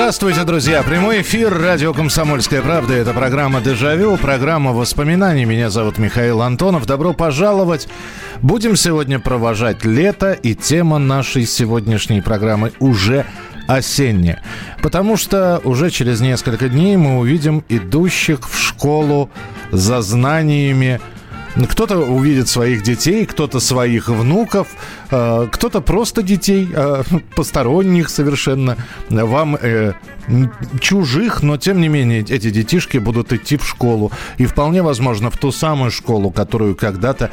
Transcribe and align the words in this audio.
Здравствуйте, 0.00 0.44
друзья! 0.44 0.82
Прямой 0.82 1.20
эфир 1.20 1.52
радио 1.52 1.92
«Комсомольская 1.92 2.62
правда». 2.62 2.94
Это 2.94 3.12
программа 3.12 3.60
«Дежавю», 3.60 4.16
программа 4.16 4.72
воспоминаний. 4.72 5.44
Меня 5.44 5.68
зовут 5.68 5.98
Михаил 5.98 6.40
Антонов. 6.40 6.86
Добро 6.86 7.12
пожаловать! 7.12 7.86
Будем 8.40 8.76
сегодня 8.76 9.18
провожать 9.20 9.84
лето, 9.84 10.32
и 10.32 10.54
тема 10.54 10.96
нашей 10.96 11.44
сегодняшней 11.44 12.22
программы 12.22 12.72
уже 12.80 13.26
осенняя. 13.68 14.42
Потому 14.80 15.18
что 15.18 15.60
уже 15.64 15.90
через 15.90 16.22
несколько 16.22 16.70
дней 16.70 16.96
мы 16.96 17.18
увидим 17.18 17.62
идущих 17.68 18.48
в 18.48 18.58
школу 18.58 19.28
за 19.70 20.00
знаниями 20.00 20.98
кто-то 21.68 21.98
увидит 21.98 22.48
своих 22.48 22.82
детей, 22.82 23.26
кто-то 23.26 23.60
своих 23.60 24.08
внуков, 24.08 24.68
э, 25.10 25.48
кто-то 25.50 25.80
просто 25.80 26.22
детей, 26.22 26.68
э, 26.72 27.02
посторонних 27.36 28.08
совершенно, 28.08 28.76
вам 29.08 29.56
э, 29.60 29.94
чужих, 30.80 31.42
но 31.42 31.56
тем 31.56 31.80
не 31.80 31.88
менее 31.88 32.20
эти 32.20 32.50
детишки 32.50 32.98
будут 32.98 33.32
идти 33.32 33.56
в 33.56 33.66
школу. 33.66 34.12
И 34.38 34.46
вполне 34.46 34.82
возможно 34.82 35.30
в 35.30 35.36
ту 35.36 35.52
самую 35.52 35.90
школу, 35.90 36.30
которую 36.30 36.76
когда-то 36.76 37.30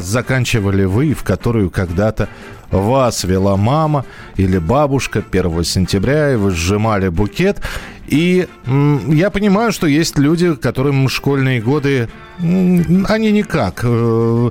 заканчивали 0.00 0.84
вы, 0.84 1.14
в 1.14 1.22
которую 1.24 1.70
когда-то 1.70 2.28
вас 2.70 3.24
вела 3.24 3.56
мама 3.56 4.04
или 4.36 4.58
бабушка 4.58 5.24
1 5.28 5.64
сентября, 5.64 6.32
и 6.32 6.36
вы 6.36 6.50
сжимали 6.50 7.08
букет. 7.08 7.60
И 8.06 8.46
я 8.66 9.30
понимаю, 9.30 9.72
что 9.72 9.86
есть 9.86 10.18
люди, 10.18 10.54
которым 10.54 11.08
школьные 11.08 11.60
годы, 11.60 12.08
они 12.38 13.32
никак. 13.32 13.80
Э, 13.82 14.50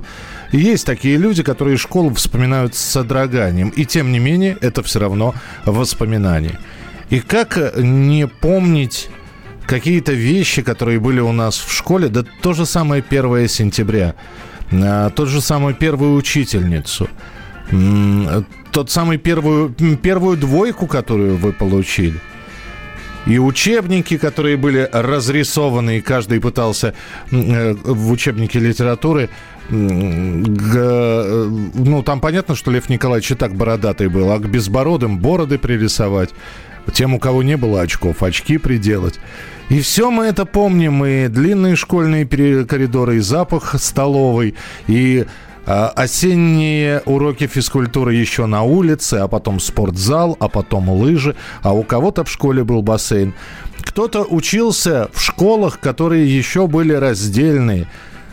Есть 0.52 0.86
такие 0.86 1.16
люди, 1.16 1.42
которые 1.42 1.76
школу 1.76 2.14
вспоминают 2.14 2.74
с 2.74 2.78
содроганием. 2.78 3.70
И 3.70 3.84
тем 3.84 4.12
не 4.12 4.20
менее, 4.20 4.56
это 4.60 4.82
все 4.82 5.00
равно 5.00 5.34
воспоминания. 5.66 6.58
И 7.10 7.20
как 7.20 7.76
не 7.76 8.28
помнить 8.28 9.10
какие-то 9.66 10.12
вещи, 10.12 10.62
которые 10.62 11.00
были 11.00 11.20
у 11.20 11.32
нас 11.32 11.58
в 11.58 11.72
школе, 11.72 12.08
да 12.08 12.24
то 12.42 12.52
же 12.54 12.64
самое 12.64 13.02
1 13.02 13.48
сентября, 13.48 14.14
а, 14.14 14.47
тот 14.70 15.28
же 15.28 15.40
самую 15.40 15.74
первую 15.74 16.14
учительницу, 16.14 17.08
тот 18.70 18.90
самый 18.90 19.18
первую, 19.18 19.74
первую 20.02 20.36
двойку, 20.36 20.86
которую 20.86 21.36
вы 21.36 21.52
получили. 21.52 22.20
И 23.26 23.38
учебники, 23.38 24.16
которые 24.16 24.56
были 24.56 24.88
разрисованы, 24.90 25.98
и 25.98 26.00
каждый 26.00 26.40
пытался 26.40 26.94
э, 27.30 27.74
в 27.74 28.10
учебнике 28.10 28.58
литературы 28.58 29.28
э, 29.68 29.74
ну, 31.74 32.02
там 32.02 32.20
понятно, 32.20 32.54
что 32.54 32.70
Лев 32.70 32.88
Николаевич 32.88 33.32
и 33.32 33.34
так 33.34 33.54
бородатый 33.54 34.08
был, 34.08 34.32
а 34.32 34.38
к 34.38 34.48
безбородым 34.48 35.18
бороды 35.18 35.58
пририсовать. 35.58 36.30
Тем, 36.94 37.12
у 37.12 37.18
кого 37.18 37.42
не 37.42 37.58
было 37.58 37.82
очков, 37.82 38.22
очки 38.22 38.56
приделать. 38.56 39.20
И 39.68 39.80
все 39.80 40.10
мы 40.10 40.24
это 40.24 40.46
помним, 40.46 41.04
и 41.04 41.28
длинные 41.28 41.76
школьные 41.76 42.26
коридоры, 42.26 43.16
и 43.16 43.20
запах 43.20 43.74
столовой, 43.78 44.54
и 44.86 45.26
а, 45.66 45.88
осенние 45.94 47.02
уроки 47.04 47.46
физкультуры 47.46 48.14
еще 48.14 48.46
на 48.46 48.62
улице, 48.62 49.14
а 49.14 49.28
потом 49.28 49.60
спортзал, 49.60 50.38
а 50.40 50.48
потом 50.48 50.88
лыжи, 50.88 51.36
а 51.60 51.74
у 51.74 51.82
кого-то 51.82 52.24
в 52.24 52.30
школе 52.30 52.64
был 52.64 52.80
бассейн. 52.80 53.34
Кто-то 53.82 54.24
учился 54.24 55.10
в 55.12 55.20
школах, 55.20 55.80
которые 55.80 56.34
еще 56.34 56.66
были 56.66 56.94
раздельные, 56.94 57.86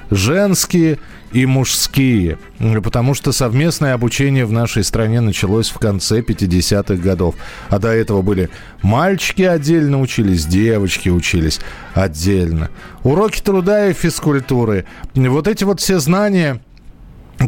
женские 0.09 0.99
и 1.35 1.45
мужские, 1.45 2.39
потому 2.81 3.13
что 3.13 3.33
совместное 3.33 3.93
обучение 3.93 4.45
в 4.45 4.53
нашей 4.53 4.85
стране 4.85 5.19
началось 5.19 5.69
в 5.69 5.77
конце 5.79 6.21
50-х 6.21 6.95
годов. 6.95 7.35
А 7.67 7.77
до 7.77 7.89
этого 7.89 8.21
были 8.21 8.49
мальчики 8.81 9.41
отдельно 9.41 9.99
учились, 9.99 10.45
девочки 10.45 11.09
учились 11.09 11.59
отдельно. 11.93 12.69
Уроки 13.03 13.41
труда 13.41 13.87
и 13.87 13.93
физкультуры. 13.93 14.85
Вот 15.13 15.49
эти 15.49 15.65
вот 15.65 15.81
все 15.81 15.99
знания 15.99 16.61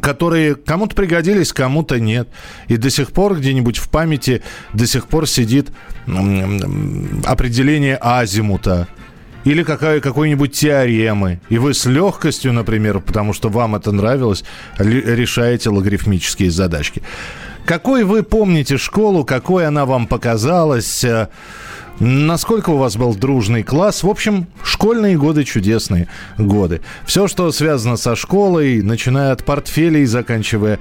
которые 0.01 0.55
кому-то 0.55 0.93
пригодились, 0.93 1.53
кому-то 1.53 1.97
нет. 1.97 2.27
И 2.67 2.75
до 2.75 2.89
сих 2.89 3.13
пор 3.13 3.37
где-нибудь 3.37 3.77
в 3.77 3.87
памяти 3.89 4.43
до 4.73 4.85
сих 4.85 5.07
пор 5.07 5.29
сидит 5.29 5.69
определение 7.23 7.97
азимута 8.01 8.89
или 9.47 9.63
какая, 9.63 10.01
какой-нибудь 10.01 10.51
теоремы. 10.51 11.39
И 11.47 11.57
вы 11.57 11.73
с 11.73 11.85
легкостью, 11.85 12.51
например, 12.51 12.99
потому 12.99 13.31
что 13.31 13.47
вам 13.47 13.75
это 13.75 13.93
нравилось, 13.93 14.43
решаете 14.77 15.69
логарифмические 15.69 16.51
задачки. 16.51 17.01
Какой 17.65 18.03
вы 18.03 18.23
помните 18.23 18.77
школу, 18.77 19.23
какой 19.23 19.65
она 19.65 19.85
вам 19.85 20.07
показалась? 20.07 21.03
э, 21.05 21.29
Насколько 21.99 22.71
у 22.71 22.77
вас 22.77 22.97
был 22.97 23.15
дружный 23.15 23.63
класс? 23.63 24.03
В 24.03 24.09
общем, 24.09 24.47
школьные 24.63 25.17
годы 25.17 25.45
чудесные 25.45 26.07
годы. 26.37 26.81
Все, 27.05 27.27
что 27.27 27.51
связано 27.51 27.95
со 27.95 28.15
школой, 28.17 28.81
начиная 28.81 29.31
от 29.31 29.45
портфелей, 29.45 30.05
заканчивая 30.05 30.79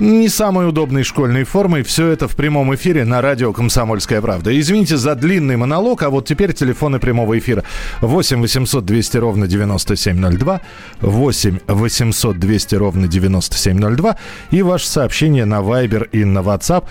не 0.00 0.28
самой 0.28 0.68
удобной 0.68 1.04
школьной 1.04 1.44
формой. 1.44 1.82
Все 1.82 2.08
это 2.08 2.28
в 2.28 2.36
прямом 2.36 2.74
эфире 2.74 3.04
на 3.04 3.20
радио 3.20 3.52
«Комсомольская 3.52 4.20
правда». 4.20 4.58
Извините 4.58 4.96
за 4.96 5.14
длинный 5.14 5.56
монолог, 5.56 6.02
а 6.02 6.10
вот 6.10 6.26
теперь 6.26 6.52
телефоны 6.52 6.98
прямого 6.98 7.38
эфира. 7.38 7.64
8 8.00 8.40
800 8.40 8.84
200 8.84 9.16
ровно 9.18 9.46
9702, 9.46 10.60
8 11.00 11.58
800 11.66 12.38
200 12.38 12.74
ровно 12.74 13.08
9702 13.08 14.16
и 14.50 14.62
ваше 14.62 14.88
сообщение 14.88 15.44
на 15.44 15.60
Viber 15.60 16.08
и 16.10 16.24
на 16.24 16.40
WhatsApp 16.40 16.84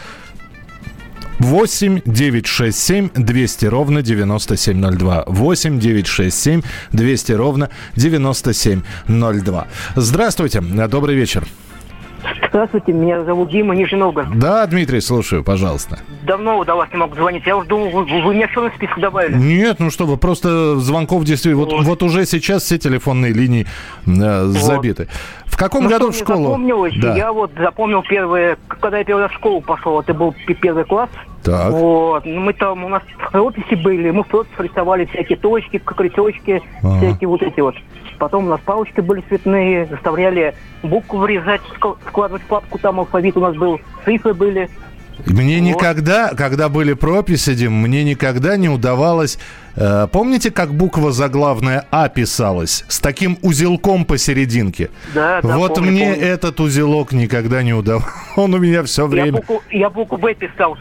8 1.40 2.02
967 2.06 3.10
200 3.16 3.66
ровно 3.66 4.02
9702. 4.02 5.24
8 5.28 5.80
967 5.80 6.62
200 6.92 7.32
ровно 7.34 7.70
9702. 7.96 9.68
Здравствуйте, 9.96 10.62
добрый 10.62 11.16
вечер. 11.16 11.46
Здравствуйте, 12.50 12.94
меня 12.94 13.24
зовут 13.24 13.50
Дима, 13.50 13.76
Нижний 13.76 13.98
Новгород. 13.98 14.38
Да, 14.38 14.66
Дмитрий, 14.68 15.02
слушаю, 15.02 15.44
пожалуйста. 15.44 16.00
Давно 16.24 16.64
до 16.64 16.76
вас 16.76 16.90
не 16.92 16.98
мог 16.98 17.16
звонить. 17.16 17.44
Я 17.46 17.58
уже 17.58 17.68
думал, 17.68 17.90
вы, 17.90 18.04
вы 18.22 18.34
меня 18.36 18.48
все 18.48 18.62
на 18.62 18.70
список 18.72 19.00
добавили. 19.00 19.36
Нет, 19.36 19.80
ну 19.80 19.90
что 19.90 20.06
вы, 20.06 20.18
просто 20.18 20.78
звонков 20.78 21.24
действительно... 21.26 21.66
Вот, 21.66 21.84
вот 21.84 22.04
уже 22.04 22.26
сейчас 22.26 22.64
все 22.64 22.78
телефонные 22.78 23.34
линии 23.34 23.66
э, 24.06 24.44
забиты. 24.46 25.08
В 25.46 25.58
каком 25.58 25.84
Ну, 25.84 25.90
году 25.90 26.12
в 26.12 26.16
школу? 26.16 26.46
Запомнилось, 26.46 26.94
Да. 27.00 27.16
я 27.16 27.32
вот 27.32 27.52
запомнил 27.58 28.02
первые, 28.04 28.58
когда 28.68 29.00
я 29.00 29.04
первый 29.04 29.22
раз 29.24 29.32
в 29.32 29.36
школу 29.36 29.62
пошел, 29.62 30.00
это 30.00 30.14
был 30.14 30.34
первый 30.62 30.84
класс. 30.86 31.10
Так. 31.44 31.72
Вот, 31.72 32.26
ну, 32.26 32.40
мы 32.40 32.54
там, 32.54 32.86
у 32.86 32.90
нас 32.90 33.04
прописи 33.32 33.76
были, 33.76 34.12
мы 34.12 34.24
в 34.24 34.28
прописях 34.28 34.62
рисовали 34.62 35.06
всякие 35.06 35.38
точки, 35.38 35.78
крючочки, 35.78 36.62
Ага. 36.82 36.98
всякие 37.00 37.28
вот 37.28 37.42
эти 37.42 37.60
вот. 37.60 37.76
Потом 38.24 38.46
у 38.46 38.50
нас 38.52 38.62
палочки 38.62 39.02
были 39.02 39.20
цветные, 39.28 39.86
заставляли 39.88 40.56
буквы 40.82 41.20
вырезать, 41.20 41.60
ск- 41.78 41.98
складывать 42.08 42.42
в 42.44 42.46
папку, 42.46 42.80
там 42.80 43.02
алфавит 43.02 43.36
у 43.36 43.42
нас 43.42 43.54
был, 43.54 43.82
цифры 44.06 44.34
были. 44.34 44.70
Мне 45.26 45.60
Вот. 45.60 45.68
никогда, 45.68 46.30
когда 46.30 46.70
были 46.70 46.94
прописи, 46.94 47.54
Дим, 47.54 47.74
мне 47.74 48.04
никогда 48.04 48.58
не 48.58 48.68
удавалось... 48.70 49.38
э, 49.76 50.08
помните, 50.12 50.52
как 50.52 50.74
буква 50.74 51.12
заглавная 51.12 51.86
А 51.92 52.10
писалась? 52.10 52.84
С 52.88 53.00
таким 53.00 53.38
узелком 53.42 54.06
посерединке? 54.06 54.90
Да, 55.14 55.42
да, 55.42 55.58
вот 55.58 55.76
помню, 55.76 55.92
мне 55.92 56.12
помню. 56.14 56.26
этот 56.28 56.60
узелок 56.60 57.12
никогда 57.14 57.64
не 57.64 57.74
удавался. 57.74 58.10
Он 58.36 58.54
у 58.54 58.58
меня 58.58 58.84
все 58.84 59.04
Я 59.04 59.08
время... 59.08 59.32
букву, 59.34 59.64
я 59.72 59.90
букву 59.90 60.18
Б 60.18 60.34
писал, 60.34 60.78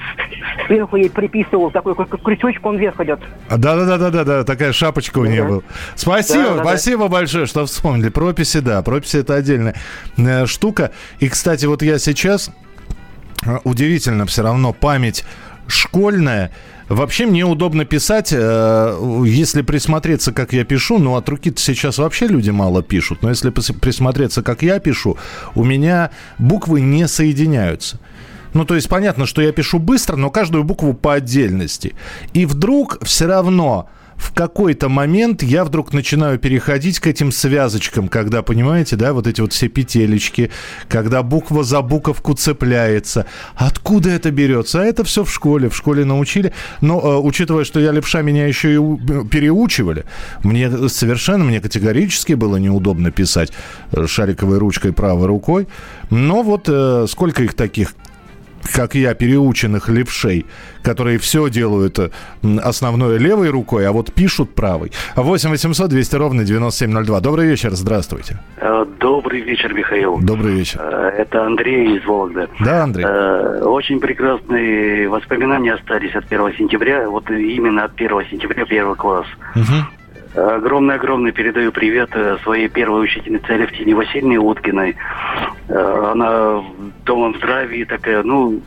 сверху 0.67 0.97
ей 0.97 1.11
приписывал, 1.11 1.71
такой 1.71 1.95
как 1.95 2.09
крючочек, 2.23 2.65
он 2.65 2.79
вверх 2.79 2.99
идет. 3.01 3.21
А, 3.49 3.57
Да-да-да-да-да, 3.59 4.45
такая 4.45 4.73
шапочка 4.73 5.19
у 5.19 5.27
нее 5.27 5.45
была. 5.45 5.63
Спасибо, 5.95 6.59
спасибо 6.63 7.09
большое, 7.09 7.47
что 7.47 7.67
вспомнили. 7.67 8.09
Прописи, 8.09 8.61
да, 8.61 8.83
прописи 8.83 9.19
это 9.19 9.35
отдельная 9.35 9.75
э, 10.17 10.47
штука. 10.47 10.91
И, 11.21 11.29
кстати, 11.29 11.67
вот 11.67 11.83
я 11.83 11.99
сейчас, 11.99 12.51
удивительно 13.65 14.27
все 14.27 14.43
равно, 14.43 14.73
память 14.73 15.25
школьная, 15.67 16.51
Вообще 16.93 17.25
мне 17.25 17.45
удобно 17.45 17.87
писать, 17.87 18.35
э, 18.37 19.23
если 19.25 19.63
присмотреться, 19.63 20.31
как 20.31 20.53
я 20.53 20.65
пишу, 20.65 20.99
ну 20.99 21.17
от 21.17 21.27
руки 21.29 21.51
сейчас 21.57 21.97
вообще 21.97 22.27
люди 22.27 22.51
мало 22.51 22.83
пишут, 22.83 23.23
но 23.23 23.31
если 23.31 23.49
присмотреться, 23.49 24.43
как 24.43 24.63
я 24.63 24.79
пишу, 24.79 25.17
у 25.55 25.65
меня 25.65 26.11
буквы 26.39 26.83
не 26.83 27.09
соединяются. 27.09 27.99
Ну, 28.53 28.67
то 28.67 28.75
есть 28.75 28.91
понятно, 28.91 29.25
что 29.25 29.41
я 29.41 29.53
пишу 29.53 29.79
быстро, 29.79 30.17
но 30.17 30.29
каждую 30.29 30.65
букву 30.65 30.93
по 30.93 31.15
отдельности. 31.15 31.95
И 32.35 32.45
вдруг 32.45 33.03
все 33.03 33.27
равно 33.27 33.89
в 34.23 34.33
какой-то 34.33 34.89
момент 34.89 35.43
я 35.43 35.65
вдруг 35.65 35.93
начинаю 35.93 36.39
переходить 36.39 37.01
к 37.01 37.09
этим 37.09 37.33
связочкам, 37.33 38.09
когда, 38.09 38.43
понимаете, 38.43 38.95
да, 38.95 39.13
вот 39.13 39.27
эти 39.27 39.41
вот 39.41 39.53
все 39.53 39.69
петелечки, 39.69 40.51
когда 40.89 41.25
буква 41.25 41.65
за 41.65 41.83
буковку 41.83 42.35
цепляется. 42.35 43.27
Откуда 43.57 44.11
это 44.11 44.31
берется? 44.31 44.81
А 44.81 44.85
это 44.85 45.03
все 45.03 45.25
в 45.25 45.33
школе, 45.33 45.69
в 45.69 45.77
школе 45.77 46.05
научили. 46.05 46.53
Но 46.81 47.01
э, 47.01 47.19
учитывая, 47.19 47.65
что 47.65 47.81
я 47.81 47.91
левша, 47.91 48.23
меня 48.23 48.47
еще 48.47 48.73
и 48.73 48.77
э, 48.77 49.25
переучивали, 49.29 50.05
мне 50.45 50.89
совершенно, 50.89 51.45
мне 51.45 51.61
категорически 51.61 52.35
было 52.35 52.57
неудобно 52.57 53.11
писать 53.11 53.53
э, 53.91 54.07
шариковой 54.07 54.59
ручкой 54.59 54.93
правой 54.93 55.27
рукой. 55.27 55.67
Но 56.11 56.45
вот 56.45 56.69
э, 56.69 57.07
сколько 57.09 57.43
их 57.43 57.55
таких 57.55 57.95
как 58.75 58.95
я, 58.95 59.15
переученных 59.15 59.89
левшей, 59.89 60.47
которые 60.83 61.19
все 61.19 61.49
делают 61.49 61.99
э, 61.99 62.11
основной 62.63 63.19
левой 63.19 63.51
рукой, 63.51 63.87
а 63.87 63.93
вот 63.93 64.13
пишут 64.13 64.55
правой. 64.55 64.93
8 65.17 65.51
800 65.51 65.89
200 65.89 66.17
ровно 66.17 66.45
9702. 66.45 67.21
Добрый 67.21 67.47
вечер, 67.49 67.71
здравствуйте. 67.73 68.39
Э, 68.59 68.85
добрый 69.01 69.41
вечер, 69.41 69.73
Михаил. 69.75 70.19
Добрый 70.21 70.55
вечер. 70.55 70.81
Э, 70.83 71.11
это 71.19 71.45
Андрей 71.45 71.99
из 71.99 72.05
Вологды. 72.05 72.49
Да, 72.61 72.85
Андрей. 72.85 73.05
Очень 73.05 74.01
прекрасные 74.01 75.09
воспоминания 75.09 75.75
остались 75.75 76.15
от 76.15 76.25
1 76.31 76.55
сентября. 76.59 77.09
Вот 77.09 77.31
именно 77.31 77.85
от 77.85 77.95
1 77.95 78.11
сентября, 78.31 78.65
первый 78.65 78.97
класс. 78.97 79.27
Угу. 79.55 80.02
Огромный-огромный 80.35 81.33
передаю 81.33 81.73
привет 81.73 82.11
э, 82.15 82.39
своей 82.43 82.69
первой 82.69 83.05
учительнице 83.05 83.51
Алевтине 83.51 83.95
Васильевне 83.95 84.39
Уткиной. 84.39 84.97
Э, 85.69 86.11
она 86.13 86.57
в 86.57 86.65
домом 87.05 87.37
здравии 87.37 87.85
такая, 87.85 88.23
ну, 88.23 88.61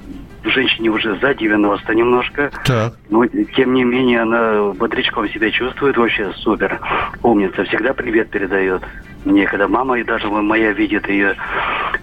женщине 0.43 0.89
уже 0.89 1.17
за 1.19 1.33
90 1.33 1.95
немножко. 1.95 2.51
Так. 2.65 2.93
Но, 3.09 3.25
тем 3.25 3.73
не 3.73 3.83
менее, 3.83 4.21
она 4.21 4.73
бодрячком 4.73 5.27
себя 5.29 5.49
чувствует, 5.49 5.97
вообще 5.97 6.31
супер. 6.37 6.79
Умница, 7.23 7.63
всегда 7.63 7.93
привет 7.93 8.29
передает. 8.29 8.83
Мне, 9.23 9.47
когда 9.47 9.67
мама 9.67 9.99
и 9.99 10.03
даже 10.03 10.27
моя 10.27 10.71
видит 10.71 11.09
ее. 11.09 11.35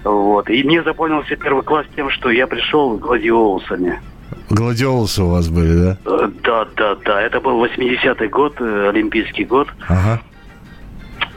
Вот. 0.03 0.51
И 0.51 0.65
мне 0.65 0.83
запомнился 0.83 1.37
первый 1.37 1.63
класс 1.63 1.87
тем, 1.95 2.11
что 2.11 2.31
я 2.31 2.47
пришел 2.47 2.97
гладиолусами. 2.97 4.01
Гладиолусы 4.51 5.23
у 5.23 5.29
вас 5.29 5.49
были, 5.49 5.75
да? 5.75 5.99
Э, 6.05 6.29
да, 6.43 6.67
да, 6.77 6.95
да. 7.05 7.23
Это 7.23 7.41
был 7.41 7.65
80-й 7.65 8.29
год, 8.29 8.55
э, 8.61 8.89
Олимпийский 8.89 9.45
год. 9.45 9.69
Ага. 9.89 10.21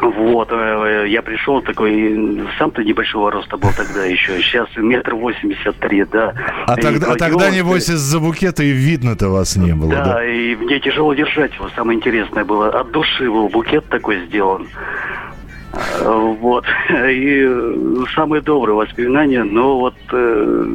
Вот, 0.02 0.50
э, 0.52 1.06
я 1.08 1.22
пришел 1.22 1.62
такой, 1.62 2.44
сам-то 2.60 2.84
небольшого 2.84 3.32
роста 3.32 3.56
был 3.56 3.70
тогда 3.76 4.04
еще, 4.04 4.42
сейчас 4.42 4.68
метр 4.76 5.16
восемьдесят 5.16 5.78
три, 5.78 6.04
да. 6.04 6.34
А, 6.68 6.78
и 6.78 6.82
тогда, 6.82 7.14
а 7.14 7.16
тогда, 7.16 7.50
небось, 7.50 7.90
из-за 7.90 8.20
букета 8.20 8.62
и 8.64 8.72
видно-то 8.72 9.30
вас 9.30 9.56
не 9.56 9.74
было, 9.74 9.92
да? 9.92 10.06
Да, 10.06 10.26
и 10.26 10.56
мне 10.56 10.80
тяжело 10.82 11.14
держать 11.14 11.54
его, 11.56 11.70
самое 11.76 11.98
интересное 11.98 12.44
было, 12.44 12.70
от 12.70 12.92
души 12.92 13.32
был 13.32 13.48
букет 13.48 13.86
такой 13.88 14.26
сделан. 14.26 14.68
Вот. 16.04 16.66
И 16.90 17.44
э, 17.44 18.06
самые 18.16 18.42
добрые 18.42 18.76
воспоминания, 18.76 19.44
но 19.44 19.80
вот 19.80 19.96
э, 20.12 20.66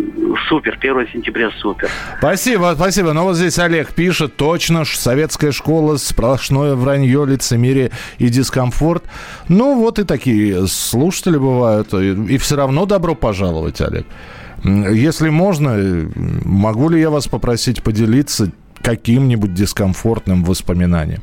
супер, 0.48 0.76
1 0.80 1.08
сентября 1.12 1.50
супер. 1.58 1.88
Спасибо, 2.18 2.72
спасибо. 2.76 3.12
Но 3.12 3.24
вот 3.24 3.36
здесь 3.36 3.58
Олег 3.58 3.94
пишет, 3.94 4.36
точно, 4.36 4.84
советская 4.84 5.52
школа, 5.52 5.96
сплошное 5.96 6.74
вранье, 6.74 7.24
лицемерие 7.26 7.90
и 8.18 8.28
дискомфорт. 8.28 9.04
Ну, 9.48 9.78
вот 9.78 9.98
и 9.98 10.04
такие 10.04 10.66
слушатели 10.66 11.36
бывают. 11.36 11.92
И, 11.94 12.34
и 12.34 12.38
все 12.38 12.56
равно 12.56 12.86
добро 12.86 13.14
пожаловать, 13.14 13.80
Олег. 13.80 14.06
Если 14.64 15.30
можно, 15.30 16.08
могу 16.44 16.90
ли 16.90 17.00
я 17.00 17.08
вас 17.08 17.26
попросить 17.26 17.82
поделиться 17.82 18.50
каким-нибудь 18.82 19.54
дискомфортным 19.54 20.44
воспоминанием? 20.44 21.22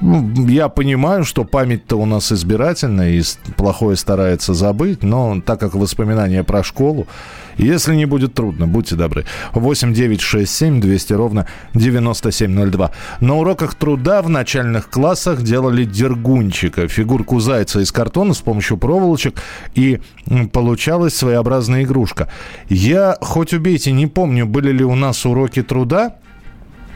Ну, 0.00 0.48
я 0.48 0.68
понимаю, 0.68 1.24
что 1.24 1.44
память-то 1.44 1.96
у 1.96 2.06
нас 2.06 2.32
избирательная 2.32 3.10
и 3.10 3.22
плохое 3.56 3.96
старается 3.96 4.54
забыть, 4.54 5.02
но 5.02 5.42
так 5.44 5.60
как 5.60 5.74
воспоминания 5.74 6.42
про 6.42 6.64
школу, 6.64 7.06
если 7.58 7.94
не 7.94 8.06
будет 8.06 8.32
трудно, 8.32 8.66
будьте 8.66 8.96
добры. 8.96 9.26
8 9.52 9.92
9 9.92 10.20
6 10.20 10.50
7 10.50 10.80
200 10.80 11.12
ровно 11.12 11.46
9702. 11.74 12.90
На 13.20 13.36
уроках 13.36 13.74
труда 13.74 14.22
в 14.22 14.30
начальных 14.30 14.88
классах 14.88 15.42
делали 15.42 15.84
дергунчика, 15.84 16.88
фигурку 16.88 17.38
зайца 17.40 17.80
из 17.80 17.92
картона 17.92 18.32
с 18.32 18.38
помощью 18.38 18.78
проволочек, 18.78 19.42
и 19.74 20.00
получалась 20.52 21.14
своеобразная 21.14 21.82
игрушка. 21.82 22.28
Я, 22.70 23.18
хоть 23.20 23.52
убейте, 23.52 23.92
не 23.92 24.06
помню, 24.06 24.46
были 24.46 24.72
ли 24.72 24.84
у 24.84 24.94
нас 24.94 25.26
уроки 25.26 25.62
труда, 25.62 26.16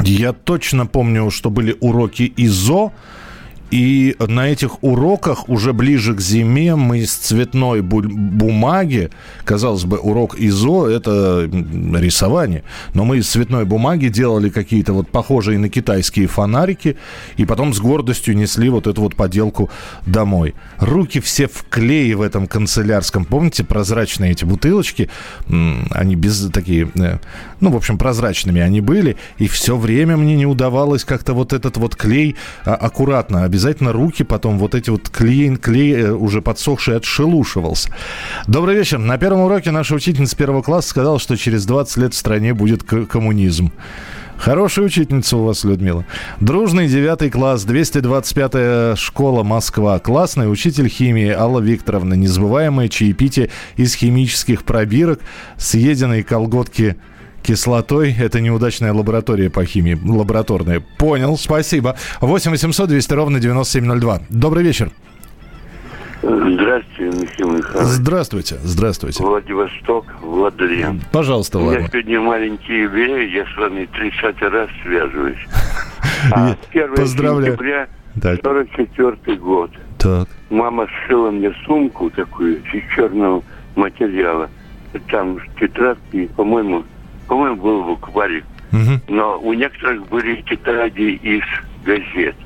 я 0.01 0.33
точно 0.33 0.87
помню, 0.87 1.31
что 1.31 1.51
были 1.51 1.77
уроки 1.81 2.33
ИЗО, 2.37 2.93
и 3.75 4.15
на 4.21 4.51
этих 4.51 4.85
уроках 4.85 5.49
уже 5.49 5.73
ближе 5.73 6.15
к 6.15 6.21
зиме 6.21 6.77
мы 6.77 7.01
из 7.01 7.13
цветной 7.13 7.83
бумаги, 7.83 9.11
казалось 9.45 9.85
бы, 9.85 9.99
урок 9.99 10.39
ИЗО– 10.39 10.87
это 10.91 11.51
рисование, 11.51 12.63
но 12.93 13.05
мы 13.05 13.19
из 13.19 13.29
цветной 13.29 13.65
бумаги 13.65 14.07
делали 14.07 14.49
какие-то 14.49 14.93
вот 14.93 15.09
похожие 15.09 15.59
на 15.59 15.69
китайские 15.69 16.29
фонарики, 16.29 16.97
и 17.37 17.45
потом 17.45 17.75
с 17.75 17.81
гордостью 17.81 18.37
несли 18.37 18.69
вот 18.69 18.87
эту 18.87 19.01
вот 19.01 19.17
поделку 19.17 19.71
домой. 20.07 20.55
Руки 20.79 21.19
все 21.19 21.49
в 21.49 21.65
клее 21.69 22.15
в 22.15 22.23
этом 22.23 22.47
канцелярском. 22.47 23.25
Помните 23.25 23.65
прозрачные 23.65 24.31
эти 24.31 24.45
бутылочки? 24.45 25.11
Они 25.91 26.15
без 26.15 26.49
такие, 26.53 26.93
э, 26.95 27.19
ну, 27.59 27.73
в 27.73 27.77
общем, 27.77 27.99
прозрачными 27.99 28.61
они 28.61 28.81
были, 28.81 29.17
и 29.39 29.49
все 29.49 29.77
время 29.77 30.17
мне 30.17 30.37
не 30.37 30.47
удавалось 30.47 31.03
как-то 31.03 31.35
вот 31.35 31.53
этот 31.53 31.77
вот 31.77 31.97
клей 31.97 32.37
а, 32.65 32.77
аккуратно 32.77 33.43
обязательно 33.43 33.64
обязательно 33.65 33.93
руки 33.93 34.25
потом 34.25 34.59
вот 34.59 34.75
эти 34.75 34.91
вот 34.91 35.09
клей, 35.09 35.57
клей 35.57 35.95
э, 35.95 36.13
уже 36.13 36.43
подсохший 36.43 36.97
отшелушивался. 36.97 37.89
Добрый 38.47 38.77
вечер. 38.77 38.99
На 38.99 39.17
первом 39.17 39.41
уроке 39.41 39.71
наша 39.71 39.95
учительница 39.95 40.37
первого 40.37 40.61
класса 40.61 40.91
сказала, 40.91 41.19
что 41.19 41.35
через 41.37 41.65
20 41.65 41.97
лет 41.97 42.15
в 42.15 42.17
стране 42.17 42.53
будет 42.53 42.83
коммунизм. 42.83 43.73
Хорошая 44.37 44.85
учительница 44.85 45.39
у 45.39 45.45
вас, 45.45 45.65
Людмила. 45.65 46.05
Дружный 46.41 46.89
девятый 46.89 47.31
класс, 47.31 47.65
225-я 47.65 48.97
школа 48.97 49.45
Москва. 49.45 49.99
Классный 49.99 50.53
учитель 50.53 50.89
химии 50.89 51.31
Алла 51.31 51.61
Викторовна. 51.61 52.15
Незабываемое 52.15 52.89
чаепитие 52.89 53.49
из 53.77 53.95
химических 53.95 54.65
пробирок, 54.65 55.21
съеденные 55.57 56.23
колготки 56.23 56.97
кислотой. 57.45 58.15
Это 58.19 58.41
неудачная 58.41 58.93
лаборатория 58.93 59.51
по 59.51 59.65
химии. 59.65 59.99
Лабораторная. 60.05 60.83
Понял, 60.99 61.37
спасибо. 61.37 61.97
8 62.21 62.51
800 62.51 62.89
200 62.89 63.13
ровно 63.13 63.39
9702. 63.41 64.23
Добрый 64.31 64.65
вечер. 64.65 64.91
Здравствуйте, 66.23 67.19
Михаил 67.21 67.51
Михайлович. 67.51 67.89
Здравствуйте, 67.91 68.57
здравствуйте. 68.63 69.23
Владивосток, 69.23 70.07
Владлен. 70.23 71.03
Пожалуйста, 71.13 71.59
Влад. 71.59 71.75
У 71.77 71.79
меня 71.81 71.89
сегодня 71.93 72.21
маленький 72.21 72.81
юбилей, 72.81 73.31
я 73.31 73.45
с 73.45 73.57
вами 73.59 73.87
30 73.93 74.41
раз 74.43 74.69
связываюсь. 74.83 75.39
А 76.33 76.57
1 76.73 76.95
Поздравляю. 76.95 77.53
сентября, 77.53 77.89
44 78.43 79.37
год. 79.39 79.71
Так. 79.99 80.27
Мама 80.49 80.87
сшила 80.87 81.31
мне 81.31 81.53
сумку 81.67 82.09
такую 82.09 82.63
из 82.73 82.95
черного 82.95 83.43
материала. 83.75 84.49
Там 85.11 85.39
тетрадки, 85.61 86.31
по-моему, 86.35 86.85
по-моему, 87.27 87.57
был 87.57 87.85
букварик. 87.85 88.45
Угу. 88.73 89.01
Но 89.15 89.39
у 89.41 89.53
некоторых 89.53 90.09
были 90.09 90.43
тетради 90.43 91.19
из 91.23 91.43
газет. 91.85 92.37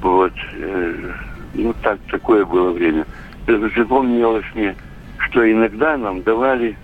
Вот. 0.00 0.32
Э, 0.54 1.12
ну, 1.54 1.74
так, 1.82 1.98
такое 2.10 2.44
было 2.44 2.72
время. 2.72 3.06
Запомнилось 3.46 4.44
мне, 4.54 4.74
что 5.18 5.50
иногда 5.50 5.96
нам 5.96 6.22
давали 6.22 6.76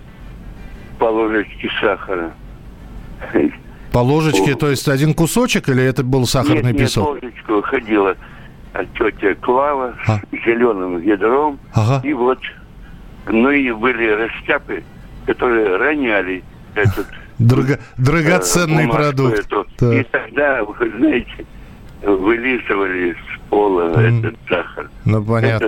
по 0.97 1.05
ложечке 1.05 1.69
сахара. 1.81 2.31
По 3.91 3.99
ложечке, 3.99 4.55
то 4.55 4.69
есть 4.69 4.87
один 4.87 5.13
кусочек 5.13 5.67
или 5.69 5.83
это 5.83 6.03
был 6.03 6.27
сахарный 6.27 6.73
нет, 6.73 6.77
песок? 6.77 7.15
Нет, 7.15 7.23
ложечку 7.23 7.61
ходила 7.63 8.15
тетя 8.97 9.35
Клава 9.35 9.95
а? 10.07 10.19
с 10.19 10.45
зеленым 10.45 10.99
ведром. 10.99 11.59
Ага. 11.73 12.07
И 12.07 12.13
вот, 12.13 12.39
ну 13.27 13.49
и 13.49 13.71
были 13.71 14.09
растяпы, 14.09 14.83
которые 15.25 15.77
роняли 15.77 16.43
этот 16.75 17.07
Драго, 17.39 17.79
драгоценный 17.97 18.85
э, 18.85 18.89
продукт. 18.89 19.39
Эту. 19.39 19.65
Так. 19.77 19.93
И 19.93 20.03
тогда, 20.11 20.63
вы 20.63 20.91
знаете, 20.97 21.45
вылизывали 22.03 23.13
с 23.13 23.49
пола 23.49 23.93
mm. 23.93 24.19
этот 24.19 24.35
сахар. 24.49 24.89
Ну, 25.05 25.23
понятно. 25.23 25.65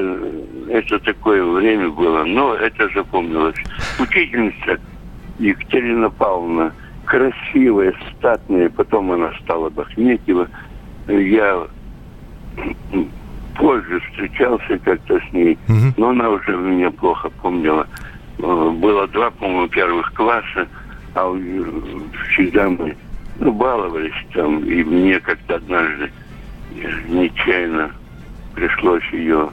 Это, 0.68 0.96
это 0.96 1.00
такое 1.00 1.44
время 1.44 1.90
было, 1.90 2.26
но 2.26 2.56
это 2.56 2.90
запомнилось. 2.94 3.56
Учительница 4.00 4.80
Екатерина 5.40 6.10
Павловна, 6.10 6.74
красивая, 7.06 7.94
статная, 8.18 8.70
потом 8.70 9.12
она 9.14 9.32
стала 9.42 9.70
Бахметьева. 9.70 10.50
Я 11.08 11.68
позже 13.58 14.00
встречался 14.02 14.78
как-то 14.80 15.20
с 15.20 15.34
ней, 15.34 15.58
mm 15.68 15.94
но 15.98 16.10
она 16.10 16.30
уже 16.30 16.56
меня 16.58 16.92
плохо 16.92 17.30
помнила. 17.42 17.88
Э, 18.40 18.70
было 18.72 19.08
два, 19.08 19.32
по-моему, 19.32 19.68
первых 19.70 20.14
класса. 20.14 20.68
А 21.14 21.30
всегда 22.32 22.70
мы 22.70 22.96
ну, 23.40 23.52
баловались 23.52 24.14
там, 24.34 24.64
и 24.64 24.84
мне 24.84 25.20
как-то 25.20 25.56
однажды 25.56 26.12
нечаянно 27.10 27.92
пришлось 28.56 29.04
ее 29.12 29.50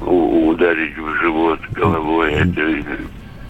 ударить 0.00 0.96
в 0.96 1.14
живот 1.16 1.60
головой. 1.72 2.32
Это 2.32 2.84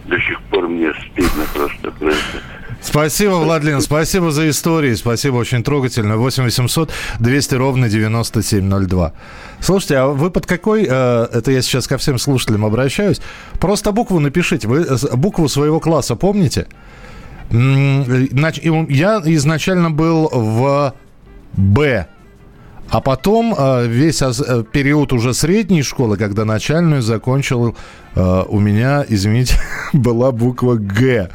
до 0.07 0.19
сих 0.21 0.41
пор 0.51 0.69
мне 0.69 0.93
стыдно 0.93 1.45
просто 1.55 1.91
про 1.93 2.09
это. 2.09 2.43
Спасибо, 2.83 3.33
Владлен, 3.33 3.83
спасибо 3.83 4.31
за 4.31 4.49
истории, 4.49 4.95
спасибо, 4.95 5.37
очень 5.37 5.63
трогательно. 5.63 6.17
8 6.17 6.45
800 6.45 6.91
200 7.19 7.55
ровно 7.57 7.89
9702. 7.91 9.13
Слушайте, 9.61 9.97
а 9.99 10.07
вы 10.07 10.31
под 10.31 10.47
какой, 10.47 10.87
э, 10.89 11.29
это 11.31 11.51
я 11.51 11.61
сейчас 11.61 11.87
ко 11.87 11.99
всем 11.99 12.19
слушателям 12.19 12.65
обращаюсь, 12.65 13.21
просто 13.61 13.93
букву 13.93 14.19
напишите, 14.19 14.67
вы 14.67 14.87
букву 15.13 15.47
своего 15.49 15.79
класса 15.79 16.17
помните? 16.17 16.67
Я 17.51 19.23
изначально 19.25 19.91
был 19.91 20.29
в 20.33 20.95
Б, 21.53 22.07
а 22.91 23.01
потом 23.01 23.55
э, 23.57 23.87
весь 23.87 24.21
э, 24.23 24.65
период 24.73 25.13
уже 25.13 25.33
средней 25.33 25.83
школы, 25.83 26.17
когда 26.17 26.45
начальную 26.45 27.03
закончил, 27.03 27.77
у 28.17 28.59
меня, 28.59 29.05
извините, 29.09 29.55
была 29.93 30.33
буква 30.33 30.75
Г. 30.75 31.31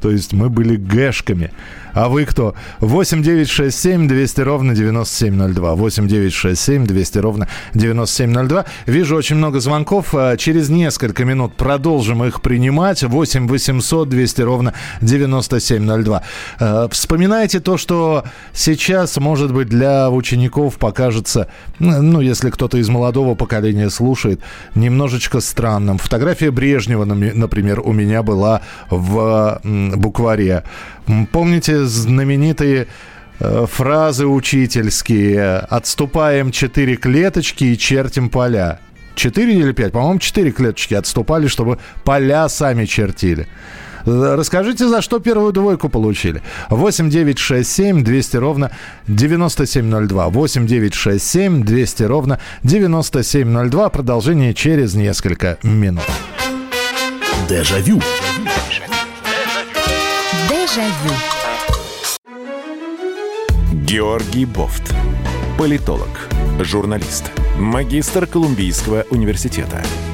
То 0.00 0.10
есть 0.10 0.32
мы 0.32 0.48
были 0.48 0.76
гэшками. 0.76 1.50
А 1.92 2.08
вы 2.08 2.24
кто? 2.24 2.54
8 2.80 3.22
9 3.22 3.48
6 3.48 3.78
7 3.78 4.08
200 4.08 4.40
ровно 4.42 4.74
9702. 4.74 5.74
8 5.74 6.08
9 6.08 6.32
6 6.32 6.60
7 6.60 6.86
200 6.86 7.18
ровно 7.18 7.48
9702. 7.74 8.64
Вижу 8.86 9.16
очень 9.16 9.36
много 9.36 9.60
звонков. 9.60 10.14
А, 10.14 10.36
через 10.36 10.68
несколько 10.68 11.24
минут 11.24 11.56
продолжим 11.56 12.24
их 12.24 12.42
принимать. 12.42 13.02
8 13.02 13.48
800 13.48 14.08
200 14.08 14.42
ровно 14.42 14.74
9702. 15.00 16.22
А, 16.60 16.88
вспоминайте 16.88 17.60
то, 17.60 17.76
что 17.76 18.24
сейчас, 18.52 19.16
может 19.18 19.52
быть, 19.52 19.68
для 19.68 20.10
учеников 20.10 20.76
покажется, 20.76 21.48
ну, 21.78 22.20
если 22.20 22.50
кто-то 22.50 22.78
из 22.78 22.88
молодого 22.88 23.34
поколения 23.34 23.90
слушает, 23.90 24.40
немножечко 24.74 25.40
странным. 25.40 25.98
Фотография 25.98 26.19
Брежнева, 26.50 27.04
например, 27.04 27.80
у 27.80 27.92
меня 27.92 28.22
была 28.22 28.62
в 28.90 29.60
букваре. 29.64 30.64
Помните 31.32 31.84
знаменитые 31.84 32.86
э, 33.38 33.66
фразы 33.70 34.26
учительские 34.26 35.58
«Отступаем 35.58 36.50
четыре 36.50 36.96
клеточки 36.96 37.64
и 37.64 37.78
чертим 37.78 38.28
поля». 38.28 38.80
Четыре 39.14 39.54
или 39.54 39.72
пять? 39.72 39.92
По-моему, 39.92 40.18
четыре 40.18 40.50
клеточки 40.50 40.94
отступали, 40.94 41.46
чтобы 41.46 41.78
поля 42.04 42.48
сами 42.48 42.84
чертили. 42.84 43.48
Расскажите, 44.04 44.88
за 44.88 45.02
что 45.02 45.18
первую 45.18 45.52
двойку 45.52 45.88
получили. 45.88 46.42
8 46.70 47.10
9 47.10 47.38
6 47.38 47.70
7 47.70 48.04
200 48.04 48.36
ровно 48.36 48.70
9702. 49.06 50.28
8 50.28 50.66
9 50.66 50.94
6 50.94 51.24
7 51.24 51.64
200 51.64 52.02
ровно 52.04 52.38
9702. 52.62 53.88
Продолжение 53.90 54.54
через 54.54 54.94
несколько 54.94 55.58
минут. 55.62 56.04
Дежавю. 57.48 58.00
Дежавю. 60.48 61.14
Георгий 63.72 64.44
Бофт. 64.44 64.94
Политолог, 65.58 66.28
журналист, 66.60 67.32
магистр 67.58 68.26
Колумбийского 68.26 69.04
университета, 69.10 69.82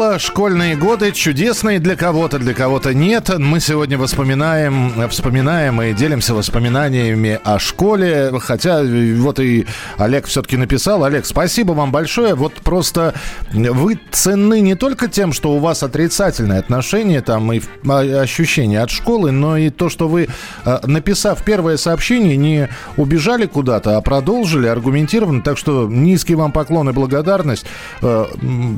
Школа, 0.00 0.18
школьные 0.18 0.76
годы 0.76 1.12
чудесные 1.12 1.78
для 1.78 1.94
кого-то, 1.94 2.38
для 2.38 2.54
кого-то 2.54 2.94
нет. 2.94 3.28
Мы 3.38 3.60
сегодня 3.60 3.98
воспоминаем, 3.98 4.94
вспоминаем 5.10 5.82
и 5.82 5.92
делимся 5.92 6.32
воспоминаниями 6.32 7.38
о 7.44 7.58
школе. 7.58 8.32
Хотя 8.40 8.80
вот 8.82 9.38
и 9.40 9.66
Олег 9.98 10.24
все-таки 10.24 10.56
написал. 10.56 11.04
Олег, 11.04 11.26
спасибо 11.26 11.72
вам 11.72 11.92
большое. 11.92 12.34
Вот 12.34 12.54
просто 12.54 13.12
вы 13.52 14.00
ценны 14.10 14.62
не 14.62 14.74
только 14.74 15.06
тем, 15.06 15.34
что 15.34 15.52
у 15.52 15.58
вас 15.58 15.82
отрицательное 15.82 16.60
отношение 16.60 17.20
там 17.20 17.52
и 17.52 17.60
а, 17.86 18.22
ощущения 18.22 18.80
от 18.80 18.88
школы, 18.88 19.32
но 19.32 19.58
и 19.58 19.68
то, 19.68 19.90
что 19.90 20.08
вы, 20.08 20.28
а, 20.64 20.80
написав 20.86 21.44
первое 21.44 21.76
сообщение, 21.76 22.38
не 22.38 22.70
убежали 22.96 23.44
куда-то, 23.44 23.98
а 23.98 24.00
продолжили 24.00 24.66
аргументированно. 24.66 25.42
Так 25.42 25.58
что 25.58 25.86
низкий 25.90 26.36
вам 26.36 26.52
поклон 26.52 26.88
и 26.88 26.92
благодарность 26.94 27.66
а, 28.00 28.30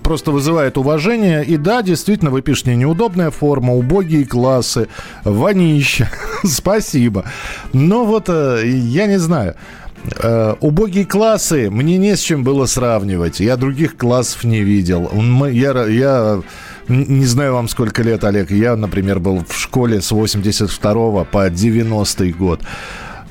просто 0.02 0.32
вызывает 0.32 0.76
уважение 0.76 1.12
уважение. 1.12 1.45
И 1.45 1.57
да, 1.57 1.83
действительно, 1.83 2.31
вы 2.31 2.42
пишете 2.42 2.75
неудобная 2.75 3.31
форма, 3.31 3.75
убогие 3.75 4.25
классы, 4.25 4.88
вонища. 5.25 6.09
Спасибо. 6.45 7.25
Но 7.73 8.04
вот 8.04 8.28
э, 8.28 8.62
я 8.66 9.07
не 9.07 9.19
знаю. 9.19 9.54
Uh, 10.04 10.57
убогие 10.59 11.07
классы 11.07 11.71
мне 11.71 11.97
не 11.97 12.16
с 12.16 12.21
чем 12.21 12.42
было 12.42 12.66
сравнивать. 12.66 13.38
Я 13.38 13.57
других 13.57 13.97
классов 13.97 14.42
не 14.42 14.64
видел. 14.64 15.09
Я, 15.49 15.87
я 15.87 16.42
не 16.88 17.25
знаю 17.25 17.54
вам 17.54 17.69
сколько 17.69 18.02
лет, 18.02 18.25
Олег. 18.25 18.50
Я, 18.50 18.75
например, 18.75 19.21
был 19.21 19.45
в 19.49 19.57
школе 19.57 20.00
с 20.00 20.11
82 20.11 21.25
по 21.25 21.49
90 21.49 22.33
год. 22.33 22.61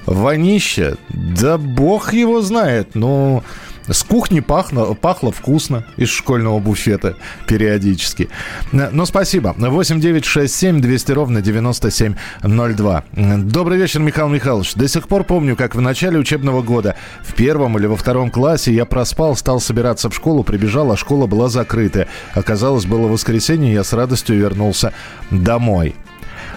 Вонище, 0.06 0.96
да 1.10 1.58
бог 1.58 2.14
его 2.14 2.40
знает. 2.40 2.96
Ну, 2.96 3.44
с 3.88 4.04
кухни 4.04 4.40
пахло, 4.40 4.94
пахло 4.94 5.32
вкусно 5.32 5.86
из 5.98 6.10
школьного 6.10 6.60
буфета 6.60 7.16
периодически. 7.48 8.30
Но 8.72 9.06
спасибо. 9.06 9.56
8 9.58 10.00
9 10.00 10.26
6 10.26 10.54
7 10.54 10.82
200 10.82 11.12
ровно 11.12 11.42
9702. 11.42 13.04
Добрый 13.38 13.78
вечер, 13.78 14.00
Михаил 14.00 14.30
Михайлович. 14.30 14.76
До 14.76 14.88
сих 14.88 15.08
пор 15.08 15.24
помню, 15.24 15.56
как 15.56 15.76
в 15.76 15.82
начале 15.82 16.18
учебного 16.18 16.62
года 16.62 16.96
в 17.24 17.34
первом 17.34 17.78
или 17.78 17.86
во 17.88 17.96
втором 17.96 18.30
классе 18.30 18.74
я 18.74 18.86
проспал, 18.86 19.36
стал 19.36 19.60
собираться 19.60 20.10
в 20.10 20.16
школу, 20.16 20.44
прибежал, 20.44 20.92
а 20.92 20.98
школа 20.98 21.28
была 21.28 21.50
закрыта. 21.50 22.08
Оказалось, 22.34 22.86
было 22.86 23.08
воскресенье, 23.08 23.74
я 23.74 23.84
с 23.84 23.94
радостью 23.94 24.38
вернулся 24.38 24.94
домой. 25.30 25.96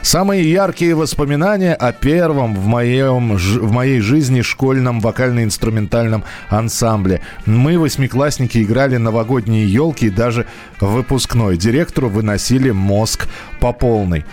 Самые 0.05 0.53
яркие 0.53 0.95
воспоминания 0.95 1.73
о 1.73 1.91
первом 1.93 2.55
в, 2.55 2.67
моем, 2.67 3.37
в 3.39 3.73
моей 3.73 4.01
жизни 4.01 4.43
школьном 4.43 5.01
вокально-инструментальном 5.01 6.25
ансамбле. 6.51 7.23
Мы, 7.47 7.79
восьмиклассники, 7.79 8.63
играли 8.63 8.99
новогодние 8.99 9.67
елки 9.67 10.09
и 10.09 10.11
даже 10.11 10.45
выпускной. 10.79 11.57
Директору 11.57 12.11
выносили 12.11 12.71
мозг 12.71 13.29
по 13.61 13.73
полной. 13.73 14.27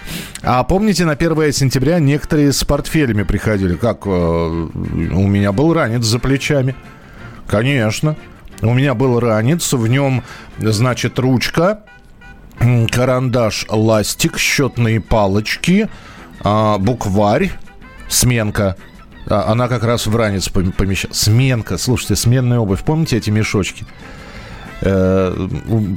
А 0.43 0.61
помните, 0.65 1.05
на 1.05 1.13
1 1.13 1.53
сентября 1.53 1.99
некоторые 1.99 2.51
с 2.51 2.65
портфелями 2.65 3.23
приходили. 3.23 3.75
Как? 3.75 4.05
Э, 4.05 4.09
у 4.09 5.27
меня 5.27 5.53
был 5.53 5.73
ранец 5.73 6.03
за 6.03 6.19
плечами. 6.19 6.75
Конечно. 7.47 8.17
У 8.61 8.73
меня 8.73 8.93
был 8.93 9.21
ранец, 9.21 9.71
в 9.71 9.87
нем, 9.87 10.21
значит, 10.59 11.17
ручка, 11.17 11.79
карандаш, 12.91 13.65
ластик, 13.69 14.37
счетные 14.37 15.01
палочки, 15.01 15.89
а, 16.43 16.77
букварь, 16.77 17.51
сменка. 18.09 18.75
А, 19.27 19.51
она 19.51 19.67
как 19.67 19.83
раз 19.83 20.07
в 20.07 20.15
ранец 20.15 20.49
помещалась. 20.49 21.17
Сменка, 21.17 21.77
слушайте, 21.77 22.15
сменная 22.15 22.59
обувь. 22.59 22.83
Помните 22.83 23.17
эти 23.17 23.29
мешочки? 23.29 23.85
Э, 24.81 25.47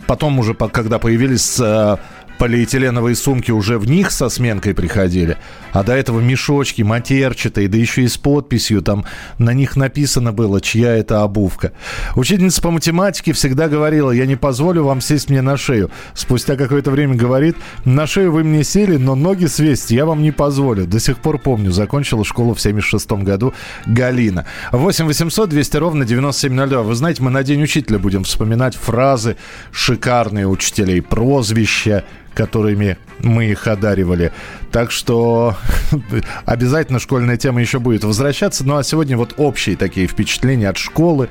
потом 0.06 0.38
уже, 0.38 0.54
когда 0.54 0.98
появились 0.98 1.58
э, 1.58 1.96
полиэтиленовые 2.38 3.14
сумки 3.14 3.50
уже 3.50 3.78
в 3.78 3.86
них 3.86 4.10
со 4.10 4.28
сменкой 4.28 4.74
приходили, 4.74 5.38
а 5.72 5.82
до 5.82 5.94
этого 5.94 6.20
мешочки 6.20 6.82
матерчатые, 6.82 7.68
да 7.68 7.78
еще 7.78 8.02
и 8.02 8.08
с 8.08 8.16
подписью, 8.16 8.82
там 8.82 9.04
на 9.38 9.52
них 9.52 9.76
написано 9.76 10.32
было, 10.32 10.60
чья 10.60 10.96
это 10.96 11.22
обувка. 11.22 11.72
Учительница 12.16 12.60
по 12.62 12.70
математике 12.70 13.32
всегда 13.32 13.68
говорила, 13.68 14.10
я 14.10 14.26
не 14.26 14.36
позволю 14.36 14.84
вам 14.84 15.00
сесть 15.00 15.30
мне 15.30 15.42
на 15.42 15.56
шею. 15.56 15.90
Спустя 16.14 16.56
какое-то 16.56 16.90
время 16.90 17.14
говорит, 17.14 17.56
на 17.84 18.06
шею 18.06 18.32
вы 18.32 18.44
мне 18.44 18.64
сели, 18.64 18.96
но 18.96 19.14
ноги 19.14 19.46
свесть 19.46 19.90
я 19.90 20.06
вам 20.06 20.22
не 20.22 20.30
позволю. 20.30 20.86
До 20.86 21.00
сих 21.00 21.18
пор 21.18 21.38
помню, 21.38 21.72
закончила 21.72 22.24
школу 22.24 22.54
в 22.54 22.60
76 22.60 23.12
году 23.12 23.54
Галина. 23.86 24.46
8 24.72 25.06
800 25.06 25.48
200 25.48 25.76
ровно 25.76 26.04
9702. 26.04 26.82
Вы 26.82 26.94
знаете, 26.94 27.22
мы 27.22 27.30
на 27.30 27.42
День 27.42 27.62
учителя 27.62 27.98
будем 27.98 28.24
вспоминать 28.24 28.76
фразы 28.76 29.36
шикарные 29.72 30.46
учителей, 30.46 31.00
прозвища, 31.02 32.04
которыми 32.34 32.98
мы 33.20 33.46
их 33.46 33.66
одаривали. 33.66 34.32
Так 34.70 34.90
что 34.90 35.56
обязательно 36.44 36.98
школьная 36.98 37.36
тема 37.36 37.60
еще 37.60 37.78
будет 37.78 38.04
возвращаться. 38.04 38.64
Ну 38.64 38.76
а 38.76 38.82
сегодня 38.82 39.16
вот 39.16 39.34
общие 39.36 39.76
такие 39.76 40.06
впечатления 40.06 40.68
от 40.68 40.76
школы. 40.76 41.28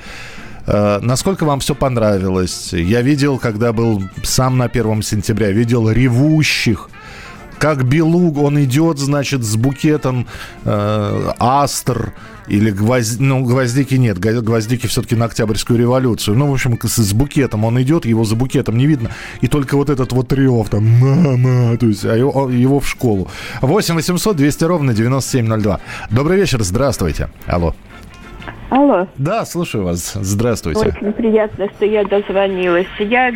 Э, 0.65 0.99
насколько 1.01 1.45
вам 1.45 1.59
все 1.59 1.75
понравилось? 1.75 2.73
Я 2.73 3.01
видел, 3.01 3.37
когда 3.37 3.73
был 3.73 4.01
сам 4.23 4.57
на 4.57 4.69
первом 4.69 5.01
сентября, 5.01 5.51
видел 5.51 5.89
ревущих 5.89 6.89
как 7.63 7.85
Белуг, 7.85 8.39
он 8.39 8.61
идет, 8.61 8.99
значит, 8.99 9.41
с 9.41 9.55
букетом 9.55 10.27
э, 10.65 11.29
астр 11.39 12.11
или 12.49 12.71
гвозд... 12.71 13.21
ну, 13.21 13.45
гвоздики 13.45 13.93
нет, 13.95 14.19
гвоздики 14.19 14.85
все-таки 14.87 15.15
на 15.15 15.25
Октябрьскую 15.25 15.79
революцию. 15.79 16.35
Ну, 16.35 16.49
в 16.49 16.53
общем, 16.53 16.77
с, 16.83 16.97
с 16.97 17.13
букетом 17.13 17.63
он 17.63 17.81
идет, 17.81 18.03
его 18.03 18.25
за 18.25 18.35
букетом 18.35 18.75
не 18.75 18.85
видно, 18.85 19.11
и 19.39 19.47
только 19.47 19.77
вот 19.77 19.89
этот 19.89 20.11
вот 20.11 20.33
рев 20.33 20.67
там, 20.67 20.83
мама, 20.83 21.77
то 21.77 21.85
есть 21.85 22.03
а 22.03 22.17
его, 22.17 22.49
его 22.49 22.81
в 22.81 22.89
школу. 22.89 23.29
8 23.61 23.95
800 23.95 24.35
200 24.35 24.63
ровно 24.65 24.93
9702. 24.93 25.79
Добрый 26.11 26.35
вечер, 26.35 26.61
здравствуйте. 26.63 27.29
Алло. 27.47 27.73
Алло. 28.71 29.07
Да, 29.17 29.45
слушаю 29.45 29.85
вас. 29.85 30.11
Здравствуйте. 30.15 30.81
Очень 30.81 31.13
приятно, 31.13 31.69
что 31.77 31.85
я 31.85 32.03
дозвонилась. 32.03 32.87
Я 32.99 33.31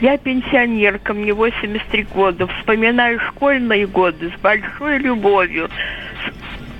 я 0.00 0.18
пенсионерка, 0.18 1.14
мне 1.14 1.32
83 1.32 2.06
года. 2.14 2.46
Вспоминаю 2.46 3.20
школьные 3.20 3.86
годы 3.86 4.32
с 4.36 4.40
большой 4.40 4.98
любовью. 4.98 5.68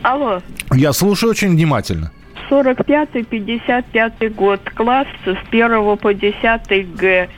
Алло. 0.03 0.41
Я 0.73 0.93
слушаю 0.93 1.31
очень 1.31 1.51
внимательно. 1.51 2.11
45-55 2.51 4.29
год, 4.31 4.61
класс 4.75 5.07
с 5.25 5.37
1 5.51 5.97
по 5.97 6.13
10 6.13 6.97
Г. 6.97 7.29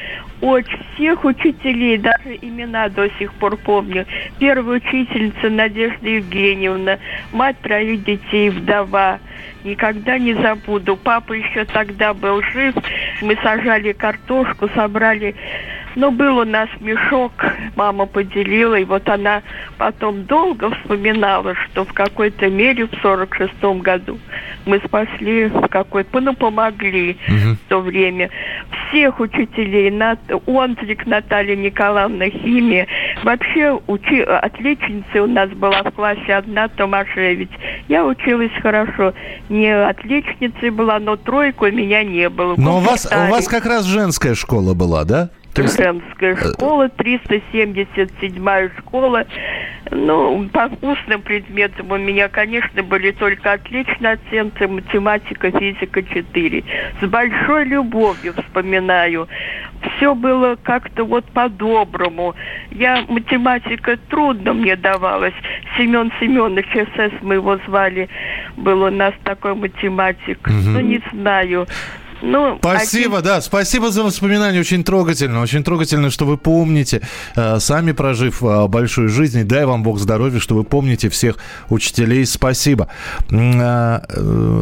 Очень 0.40 0.84
всех 0.94 1.24
учителей, 1.24 1.96
даже 1.96 2.36
имена 2.42 2.88
до 2.88 3.08
сих 3.18 3.32
пор 3.34 3.56
помню. 3.56 4.04
Первая 4.38 4.78
учительница 4.78 5.48
Надежда 5.48 6.08
Евгеньевна, 6.08 6.98
мать 7.32 7.56
троих 7.62 8.04
детей, 8.04 8.50
вдова. 8.50 9.18
Никогда 9.66 10.16
не 10.16 10.32
забуду. 10.34 10.96
Папа 10.96 11.32
еще 11.32 11.64
тогда 11.64 12.14
был 12.14 12.40
жив. 12.40 12.72
Мы 13.20 13.36
сажали 13.42 13.92
картошку, 13.92 14.68
собрали 14.68 15.34
но 15.96 16.10
был 16.10 16.38
у 16.38 16.44
нас 16.44 16.68
мешок, 16.80 17.32
мама 17.74 18.06
поделила, 18.06 18.76
и 18.76 18.84
вот 18.84 19.08
она 19.08 19.42
потом 19.78 20.24
долго 20.24 20.70
вспоминала, 20.70 21.54
что 21.54 21.84
в 21.84 21.92
какой-то 21.92 22.48
мере 22.48 22.86
в 22.86 22.90
сорок 23.02 23.34
шестом 23.34 23.80
году 23.80 24.18
мы 24.66 24.80
спасли 24.84 25.46
в 25.46 25.68
какой-то, 25.68 26.20
ну, 26.20 26.34
помогли 26.34 27.16
угу. 27.28 27.54
в 27.54 27.68
то 27.68 27.80
время. 27.80 28.30
Всех 28.88 29.20
учителей, 29.20 29.90
Нат, 29.90 30.18
Онтрик 30.46 31.06
Наталья 31.06 31.56
Николаевна, 31.56 32.26
химия. 32.26 32.86
Вообще 33.24 33.78
учи, 33.86 34.20
отличницей 34.20 35.20
у 35.20 35.26
нас 35.26 35.48
была 35.50 35.82
в 35.82 35.90
классе 35.92 36.34
одна 36.34 36.68
Томашевич. 36.68 37.48
Я 37.88 38.04
училась 38.04 38.52
хорошо. 38.60 39.14
Не 39.48 39.70
отличницей 39.70 40.70
была, 40.70 40.98
но 40.98 41.16
тройку 41.16 41.66
у 41.66 41.70
меня 41.70 42.04
не 42.04 42.28
было. 42.28 42.54
Но 42.56 42.78
у 42.78 42.80
вас, 42.80 43.06
у 43.10 43.30
вас 43.30 43.48
как 43.48 43.64
раз 43.66 43.84
женская 43.84 44.34
школа 44.34 44.74
была, 44.74 45.04
да? 45.04 45.30
Есть... 45.62 45.78
Женская 45.78 46.34
э, 46.34 46.52
школа, 46.52 46.88
377 46.88 48.68
школа. 48.78 49.26
Ну, 49.90 50.48
по 50.52 50.68
вкусным 50.68 51.22
предметам 51.22 51.92
у 51.92 51.96
меня, 51.96 52.28
конечно, 52.28 52.82
были 52.82 53.12
только 53.12 53.52
отличные 53.52 54.14
оценки, 54.14 54.64
математика, 54.64 55.50
физика 55.52 56.02
4. 56.02 56.64
С 57.00 57.06
большой 57.06 57.64
любовью 57.64 58.34
вспоминаю. 58.34 59.28
Все 59.96 60.14
было 60.14 60.56
как-то 60.60 61.04
вот 61.04 61.24
по-доброму. 61.26 62.34
Я, 62.70 63.04
математика 63.08 63.96
трудно 64.08 64.54
мне 64.54 64.74
давалась. 64.74 65.34
Семен 65.76 66.12
Семенович, 66.18 66.88
СС 66.94 67.12
мы 67.22 67.34
его 67.34 67.58
звали, 67.66 68.08
был 68.56 68.82
у 68.82 68.90
нас 68.90 69.14
такой 69.22 69.54
математик. 69.54 70.38
Угу. 70.46 70.70
Ну, 70.70 70.80
не 70.80 71.00
знаю. 71.12 71.66
Ну, 72.22 72.56
спасибо, 72.58 73.18
один... 73.18 73.30
да, 73.30 73.40
спасибо 73.40 73.90
за 73.90 74.02
воспоминания, 74.02 74.60
очень 74.60 74.82
трогательно, 74.84 75.42
очень 75.42 75.62
трогательно, 75.62 76.10
что 76.10 76.24
вы 76.24 76.38
помните, 76.38 77.02
э, 77.34 77.58
сами 77.60 77.92
прожив 77.92 78.42
э, 78.42 78.66
большую 78.68 79.08
жизнь, 79.08 79.40
и 79.40 79.44
дай 79.44 79.66
вам 79.66 79.82
Бог 79.82 79.98
здоровья, 79.98 80.40
что 80.40 80.54
вы 80.54 80.64
помните 80.64 81.10
всех 81.10 81.36
учителей, 81.68 82.24
спасибо. 82.24 82.88
Э, 83.30 84.00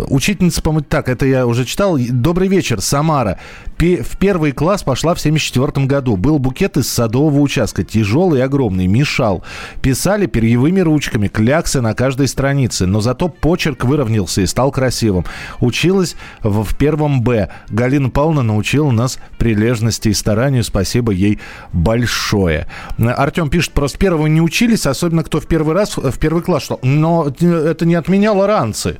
учительница, 0.08 0.62
по-моему, 0.62 0.84
так, 0.88 1.08
это 1.08 1.26
я 1.26 1.46
уже 1.46 1.64
читал. 1.64 1.96
Добрый 1.98 2.48
вечер, 2.48 2.80
Самара. 2.80 3.38
В 3.78 4.16
первый 4.18 4.52
класс 4.52 4.82
пошла 4.82 5.14
в 5.14 5.20
74 5.20 5.86
году. 5.86 6.16
Был 6.16 6.38
букет 6.38 6.76
из 6.76 6.88
садового 6.88 7.40
участка, 7.40 7.84
тяжелый 7.84 8.38
и 8.40 8.42
огромный, 8.42 8.86
мешал. 8.86 9.42
Писали 9.82 10.26
перьевыми 10.26 10.80
ручками, 10.80 11.28
кляксы 11.28 11.80
на 11.80 11.94
каждой 11.94 12.28
странице, 12.28 12.86
но 12.86 13.00
зато 13.00 13.28
почерк 13.28 13.84
выровнялся 13.84 14.40
и 14.40 14.46
стал 14.46 14.70
красивым. 14.70 15.24
Училась 15.60 16.16
в 16.42 16.74
первом 16.76 17.20
Б. 17.22 17.43
Галина 17.68 18.10
Павловна 18.10 18.42
научила 18.42 18.90
нас 18.90 19.18
прилежности 19.38 20.08
и 20.08 20.14
старанию. 20.14 20.64
Спасибо 20.64 21.12
ей 21.12 21.38
большое. 21.72 22.66
Артем 22.98 23.50
пишет, 23.50 23.72
просто 23.72 23.98
первого 23.98 24.26
не 24.26 24.40
учились, 24.40 24.86
особенно 24.86 25.24
кто 25.24 25.40
в 25.40 25.46
первый 25.46 25.74
раз, 25.74 25.96
в 25.96 26.18
первый 26.18 26.42
класс 26.42 26.66
шел. 26.66 26.80
Но 26.82 27.28
это 27.28 27.86
не 27.86 27.94
отменяло 27.94 28.46
ранцы. 28.46 28.98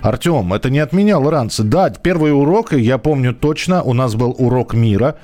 Артем, 0.00 0.52
это 0.52 0.70
не 0.70 0.78
отменяло 0.78 1.30
ранцы. 1.30 1.62
Да, 1.62 1.90
первый 1.90 2.32
урок, 2.32 2.72
я 2.72 2.98
помню 2.98 3.34
точно, 3.34 3.82
у 3.82 3.92
нас 3.92 4.14
был 4.14 4.34
урок 4.38 4.74
мира. 4.74 5.16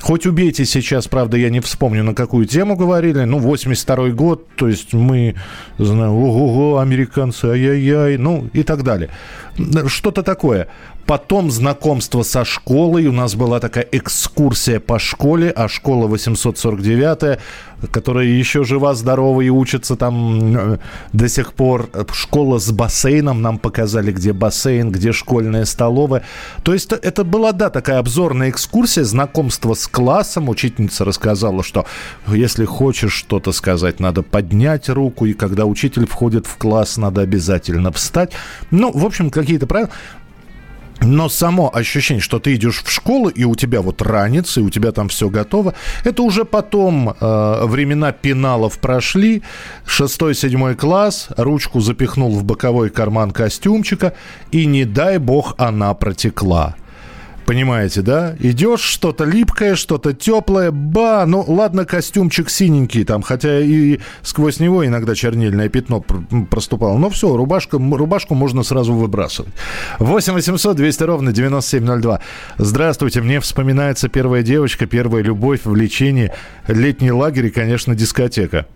Хоть 0.00 0.26
убейте 0.26 0.64
сейчас, 0.64 1.08
правда, 1.08 1.36
я 1.36 1.50
не 1.50 1.58
вспомню, 1.58 2.04
на 2.04 2.14
какую 2.14 2.46
тему 2.46 2.76
говорили. 2.76 3.24
Ну, 3.24 3.40
82 3.40 4.10
год, 4.10 4.46
то 4.54 4.68
есть 4.68 4.92
мы, 4.92 5.34
знаю, 5.76 6.12
ого-го, 6.12 6.78
американцы, 6.78 7.46
ай-яй-яй, 7.46 8.16
ну 8.16 8.48
и 8.52 8.62
так 8.62 8.84
далее. 8.84 9.10
Что-то 9.88 10.22
такое. 10.22 10.68
Потом 11.08 11.50
знакомство 11.50 12.22
со 12.22 12.44
школой. 12.44 13.06
У 13.06 13.12
нас 13.12 13.34
была 13.34 13.60
такая 13.60 13.88
экскурсия 13.90 14.78
по 14.78 14.98
школе, 14.98 15.48
а 15.48 15.66
школа 15.66 16.06
849, 16.06 17.38
которая 17.90 18.26
еще 18.26 18.62
жива-здорова 18.62 19.40
и 19.40 19.48
учится 19.48 19.96
там 19.96 20.74
э, 20.74 20.78
до 21.14 21.28
сих 21.30 21.54
пор. 21.54 21.88
Школа 22.12 22.58
с 22.58 22.70
бассейном 22.70 23.40
нам 23.40 23.58
показали, 23.58 24.12
где 24.12 24.34
бассейн, 24.34 24.92
где 24.92 25.12
школьная 25.12 25.64
столовая. 25.64 26.24
То 26.62 26.74
есть 26.74 26.92
это 26.92 27.24
была, 27.24 27.52
да, 27.52 27.70
такая 27.70 28.00
обзорная 28.00 28.50
экскурсия, 28.50 29.04
знакомство 29.04 29.72
с 29.72 29.88
классом. 29.88 30.50
Учительница 30.50 31.06
рассказала, 31.06 31.62
что 31.62 31.86
если 32.26 32.66
хочешь 32.66 33.14
что-то 33.14 33.52
сказать, 33.52 33.98
надо 33.98 34.22
поднять 34.22 34.90
руку, 34.90 35.24
и 35.24 35.32
когда 35.32 35.64
учитель 35.64 36.06
входит 36.06 36.46
в 36.46 36.58
класс, 36.58 36.98
надо 36.98 37.22
обязательно 37.22 37.92
встать. 37.92 38.32
Ну, 38.70 38.92
в 38.92 39.06
общем, 39.06 39.30
какие-то 39.30 39.66
правила. 39.66 39.88
Но 41.00 41.28
само 41.28 41.74
ощущение, 41.74 42.20
что 42.20 42.38
ты 42.38 42.54
идешь 42.54 42.82
в 42.82 42.90
школу, 42.90 43.28
и 43.28 43.44
у 43.44 43.54
тебя 43.54 43.82
вот 43.82 44.02
ранец, 44.02 44.56
и 44.56 44.60
у 44.60 44.70
тебя 44.70 44.92
там 44.92 45.08
все 45.08 45.28
готово, 45.28 45.74
это 46.04 46.22
уже 46.22 46.44
потом 46.44 47.10
э, 47.10 47.60
времена 47.64 48.12
пеналов 48.12 48.78
прошли. 48.78 49.42
Шестой, 49.86 50.34
седьмой 50.34 50.74
класс, 50.74 51.28
ручку 51.36 51.80
запихнул 51.80 52.36
в 52.36 52.44
боковой 52.44 52.90
карман 52.90 53.30
костюмчика, 53.30 54.14
и 54.50 54.66
не 54.66 54.84
дай 54.84 55.18
бог 55.18 55.54
она 55.58 55.94
протекла. 55.94 56.74
Понимаете, 57.48 58.02
да? 58.02 58.36
Идешь, 58.40 58.82
что-то 58.82 59.24
липкое, 59.24 59.74
что-то 59.74 60.12
теплое, 60.12 60.70
ба, 60.70 61.24
ну 61.26 61.42
ладно, 61.48 61.86
костюмчик 61.86 62.50
синенький 62.50 63.04
там, 63.04 63.22
хотя 63.22 63.60
и 63.60 64.00
сквозь 64.20 64.60
него 64.60 64.84
иногда 64.84 65.14
чернильное 65.14 65.70
пятно 65.70 66.04
проступало. 66.50 66.98
Но 66.98 67.08
все, 67.08 67.34
рубашка, 67.34 67.78
рубашку 67.78 68.34
можно 68.34 68.62
сразу 68.64 68.92
выбрасывать. 68.92 69.50
8 69.98 70.34
800 70.34 70.76
200 70.76 71.02
ровно 71.04 71.32
9702. 71.32 72.20
Здравствуйте, 72.58 73.22
мне 73.22 73.40
вспоминается 73.40 74.10
первая 74.10 74.42
девочка, 74.42 74.84
первая 74.84 75.22
любовь, 75.22 75.60
влечение, 75.64 76.34
летний 76.66 77.12
лагерь 77.12 77.46
и, 77.46 77.50
конечно, 77.50 77.94
дискотека. 77.94 78.66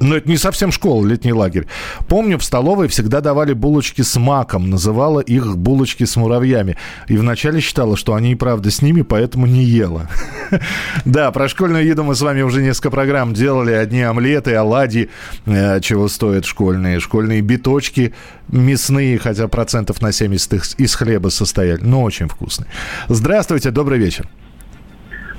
Но 0.00 0.16
это 0.16 0.28
не 0.28 0.36
совсем 0.36 0.72
школа, 0.72 1.06
летний 1.06 1.32
лагерь. 1.32 1.66
Помню, 2.08 2.38
в 2.38 2.44
столовой 2.44 2.88
всегда 2.88 3.20
давали 3.20 3.52
булочки 3.52 4.02
с 4.02 4.18
маком. 4.18 4.70
Называла 4.70 5.20
их 5.20 5.56
булочки 5.56 6.04
с 6.04 6.16
муравьями. 6.16 6.76
И 7.08 7.16
вначале 7.16 7.60
считала, 7.60 7.96
что 7.96 8.14
они 8.14 8.32
и 8.32 8.34
правда 8.34 8.70
с 8.70 8.82
ними, 8.82 9.02
поэтому 9.02 9.46
не 9.46 9.64
ела. 9.64 10.08
Да, 11.04 11.30
про 11.32 11.48
школьную 11.48 11.84
еду 11.84 12.04
мы 12.04 12.14
с 12.14 12.20
вами 12.20 12.42
уже 12.42 12.62
несколько 12.62 12.90
программ 12.90 13.32
делали. 13.32 13.72
Одни 13.72 14.02
омлеты, 14.02 14.54
оладьи, 14.54 15.08
э, 15.46 15.80
чего 15.80 16.08
стоят 16.08 16.44
школьные. 16.44 17.00
Школьные 17.00 17.40
биточки 17.40 18.14
мясные, 18.48 19.18
хотя 19.18 19.48
процентов 19.48 20.00
на 20.02 20.12
70 20.12 20.52
их 20.54 20.64
из 20.78 20.94
хлеба 20.94 21.28
состояли. 21.28 21.80
Но 21.82 22.02
очень 22.02 22.28
вкусные. 22.28 22.68
Здравствуйте, 23.08 23.70
добрый 23.70 23.98
вечер. 23.98 24.28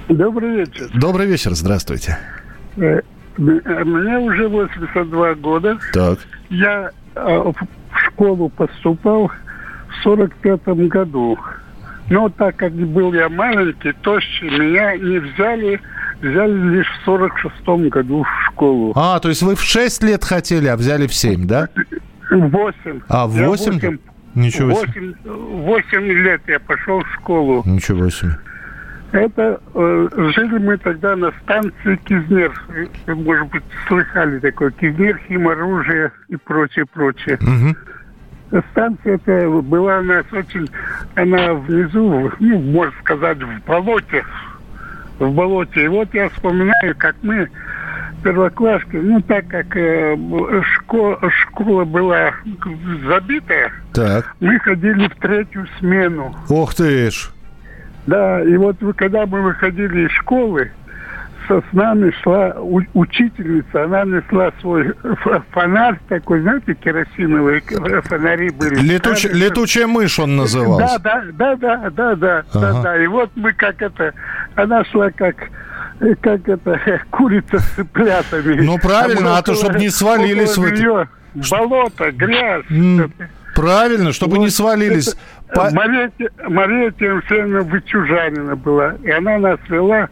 Добрый 0.10 0.58
вечер. 0.58 0.90
Добрый 0.94 1.28
вечер, 1.28 1.54
здравствуйте. 1.54 2.18
Мне 3.38 4.18
уже 4.20 4.48
82 4.48 5.36
года. 5.36 5.78
Так. 5.94 6.20
Я 6.50 6.92
э, 7.16 7.20
в 7.20 8.00
школу 8.08 8.50
поступал 8.50 9.28
в 9.28 10.04
45 10.04 10.62
году. 10.88 11.38
Но 12.10 12.30
так 12.30 12.58
как 12.58 12.74
был 12.74 13.14
я 13.14 13.30
маленький, 13.30 13.94
то 14.02 14.20
меня 14.42 14.98
не 14.98 15.20
взяли, 15.20 15.80
взяли 16.22 16.76
лишь 16.76 16.88
в 16.88 17.06
46 17.06 17.90
году 17.90 18.24
в 18.24 18.52
школу. 18.52 18.94
А, 18.96 19.20
то 19.20 19.30
есть 19.30 19.42
вы 19.42 19.56
в 19.56 19.62
6 19.62 20.04
лет 20.04 20.24
хотели, 20.24 20.68
а 20.68 20.76
взяли 20.76 21.08
в 21.08 21.14
7, 21.14 21.48
да? 21.48 21.70
8. 22.30 23.02
А, 23.08 23.28
8? 23.28 23.46
8 23.48 23.98
Ничего 24.36 24.74
себе. 24.74 25.14
8, 25.24 25.64
8 25.64 26.08
лет 26.08 26.42
я 26.48 26.60
пошел 26.60 27.02
в 27.02 27.14
школу. 27.14 27.64
Ничего 27.66 28.10
себе. 28.10 28.38
Это 29.14 29.62
э, 29.76 30.08
жили 30.36 30.58
мы 30.58 30.76
тогда 30.78 31.16
на 31.16 31.32
станции 31.44 31.96
Кизнер. 32.04 32.52
Вы, 33.06 33.16
может 33.16 33.48
быть, 33.50 33.64
слыхали 33.88 34.40
такое. 34.40 34.72
Кизнер, 34.72 35.20
химоружие 35.28 36.12
и 36.30 36.36
прочее, 36.36 36.86
прочее. 36.92 37.38
Угу. 37.40 38.62
Станция 38.72 39.16
эта 39.16 39.48
была 39.50 40.00
у 40.00 40.04
нас 40.04 40.26
очень... 40.32 40.68
Она 41.14 41.54
внизу, 41.54 42.32
ну, 42.40 42.60
можно 42.60 42.94
сказать, 43.02 43.38
в 43.38 43.66
болоте. 43.68 44.26
В 45.20 45.32
болоте. 45.32 45.86
И 45.86 45.88
вот 45.90 46.12
я 46.16 46.30
вспоминаю, 46.30 46.96
как 46.98 47.16
мы 47.22 47.48
первоклассники, 48.24 48.96
ну, 48.96 49.22
так 49.22 49.48
как 49.48 49.78
э, 49.78 50.18
школа, 50.76 51.20
школа 51.30 51.86
была 51.86 52.32
забитая, 53.08 53.72
так. 53.94 54.36
мы 54.40 54.58
ходили 54.60 55.08
в 55.08 55.16
третью 55.18 55.68
смену. 55.78 56.36
Ох 56.50 56.74
ты 56.74 57.12
ж! 57.12 57.30
Да, 58.08 58.42
и 58.42 58.56
вот 58.58 58.78
когда 58.96 59.26
мы 59.26 59.42
выходили 59.42 60.08
из 60.08 60.12
школы, 60.12 60.72
со 61.48 61.60
с 61.60 61.74
нами 61.74 62.12
шла 62.22 62.56
учительница, 62.94 63.84
она 63.84 64.04
несла 64.04 64.52
свой 64.62 64.94
фонарь 65.52 66.00
такой, 66.08 66.42
знаете, 66.42 66.74
керосиновые 66.76 67.62
фонари 68.04 68.50
были. 68.50 68.76
Летуч, 68.80 69.26
летучая 69.26 69.88
мышь 69.88 70.20
он 70.20 70.38
назывался. 70.38 71.00
Да, 71.00 71.24
да, 71.34 71.56
да, 71.56 71.56
да, 71.56 71.90
да, 71.90 72.16
да, 72.16 72.46
ага. 72.54 72.74
да, 72.74 72.82
да. 72.82 73.04
И 73.04 73.08
вот 73.08 73.30
мы 73.36 73.54
как 73.54 73.82
это, 73.82 74.14
она 74.56 74.84
шла 74.86 75.10
как 75.12 75.36
как 76.22 76.48
это, 76.48 77.02
курица 77.12 77.60
с 77.60 77.66
цыплятами. 77.76 78.62
Ну 78.62 78.78
правильно, 78.78 79.36
а, 79.36 79.40
а 79.40 79.42
то, 79.42 79.56
чтобы 79.56 79.80
не 79.80 79.90
свалились 79.90 80.58
в 80.58 80.64
это... 80.64 81.08
Болото, 81.50 82.12
грязь. 82.12 82.66
Правильно, 83.56 84.14
чтобы 84.14 84.40
не 84.40 84.50
свалились. 84.50 85.16
По... 85.54 85.70
Мария, 85.72 86.12
Мария 86.48 86.92
Тимофеевна 86.92 87.62
Вычужанина 87.62 88.56
была, 88.56 88.96
и 89.04 89.12
она 89.12 89.38
нас 89.38 89.60
вела 89.70 90.10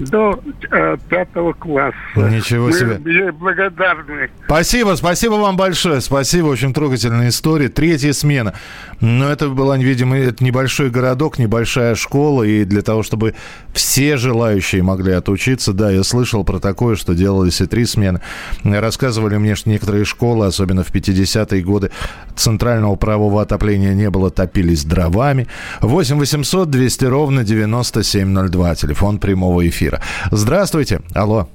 до 0.00 0.40
э, 0.70 0.96
пятого 1.08 1.52
класса. 1.52 1.94
Ничего 2.16 2.66
Мы 2.66 2.72
себе. 2.72 3.00
ей 3.04 3.30
благодарны. 3.30 4.30
Спасибо, 4.46 4.94
спасибо 4.96 5.34
вам 5.34 5.56
большое. 5.56 6.00
Спасибо, 6.00 6.46
очень 6.46 6.72
трогательная 6.72 7.28
история. 7.28 7.68
Третья 7.68 8.12
смена. 8.12 8.54
Но 9.00 9.30
это 9.30 9.48
была, 9.48 9.76
видимо, 9.76 10.16
это 10.16 10.42
небольшой 10.44 10.90
городок, 10.90 11.38
небольшая 11.38 11.94
школа, 11.94 12.42
и 12.42 12.64
для 12.64 12.82
того, 12.82 13.02
чтобы 13.02 13.34
все 13.72 14.16
желающие 14.16 14.82
могли 14.82 15.12
отучиться, 15.12 15.72
да, 15.72 15.90
я 15.90 16.02
слышал 16.02 16.44
про 16.44 16.58
такое, 16.58 16.96
что 16.96 17.14
делались 17.14 17.60
и 17.60 17.66
три 17.66 17.84
смены. 17.84 18.20
Рассказывали 18.64 19.36
мне, 19.36 19.54
что 19.54 19.70
некоторые 19.70 20.04
школы, 20.04 20.46
особенно 20.46 20.84
в 20.84 20.92
50-е 20.92 21.62
годы, 21.62 21.90
центрального 22.36 22.96
правового 22.96 23.42
отопления 23.42 23.94
не 23.94 24.10
было, 24.10 24.30
топились 24.30 24.84
дровами. 24.84 25.46
8 25.80 26.18
800 26.18 26.70
200 26.70 27.04
ровно 27.06 27.44
9702, 27.44 28.74
телефон 28.76 29.18
прямого 29.18 29.66
эфира. 29.68 29.89
Здравствуйте, 30.30 31.00
алло. 31.14 31.48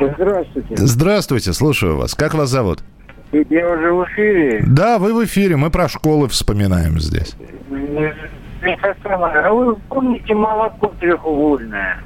Здравствуйте. 0.00 0.76
Здравствуйте, 0.76 1.52
слушаю 1.52 1.96
вас. 1.96 2.14
Как 2.14 2.34
вас 2.34 2.50
зовут? 2.50 2.82
Я 3.32 3.70
уже 3.70 3.92
в 3.92 4.04
эфире. 4.04 4.64
Да, 4.66 4.98
вы 4.98 5.12
в 5.12 5.24
эфире. 5.24 5.56
Мы 5.56 5.70
про 5.70 5.88
школы 5.88 6.28
вспоминаем 6.28 6.98
здесь. 6.98 7.34
А 9.04 9.52
вы 9.52 9.76
помните 9.88 10.34
молоко 10.34 10.92
треугольное? 11.00 11.98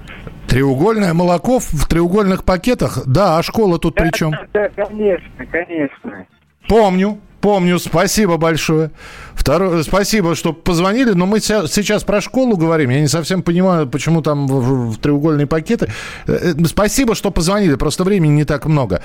Треугольное 0.49 1.15
молоко 1.15 1.61
в 1.61 1.87
треугольных 1.89 2.45
пакетах? 2.45 3.03
Да, 3.07 3.39
а 3.39 3.43
школа 3.43 3.79
тут 3.79 3.95
да, 3.95 4.03
при 4.03 4.11
чем? 4.11 4.33
Да, 4.53 4.69
конечно, 4.69 5.47
конечно. 5.51 6.27
Помню. 6.69 7.19
Помню, 7.43 7.81
спасибо 7.81 8.37
большое. 8.37 8.93
Второе, 9.35 9.83
спасибо, 9.83 10.37
что 10.37 10.53
позвонили, 10.53 11.11
но 11.11 11.27
мы 11.27 11.41
сейчас 11.41 12.05
про 12.05 12.21
школу 12.21 12.57
говорим. 12.57 12.91
Я 12.91 13.01
не 13.01 13.09
совсем 13.09 13.43
понимаю, 13.43 13.89
почему 13.89 14.23
там 14.23 14.47
в, 14.47 14.93
в 14.93 14.99
треугольные 14.99 15.49
пакеты. 15.49 15.89
Э, 16.29 16.55
э, 16.57 16.65
спасибо, 16.67 17.17
что 17.17 17.33
позвонили, 17.33 17.75
просто 17.75 18.05
времени 18.05 18.31
не 18.31 18.45
так 18.45 18.67
много. 18.67 19.03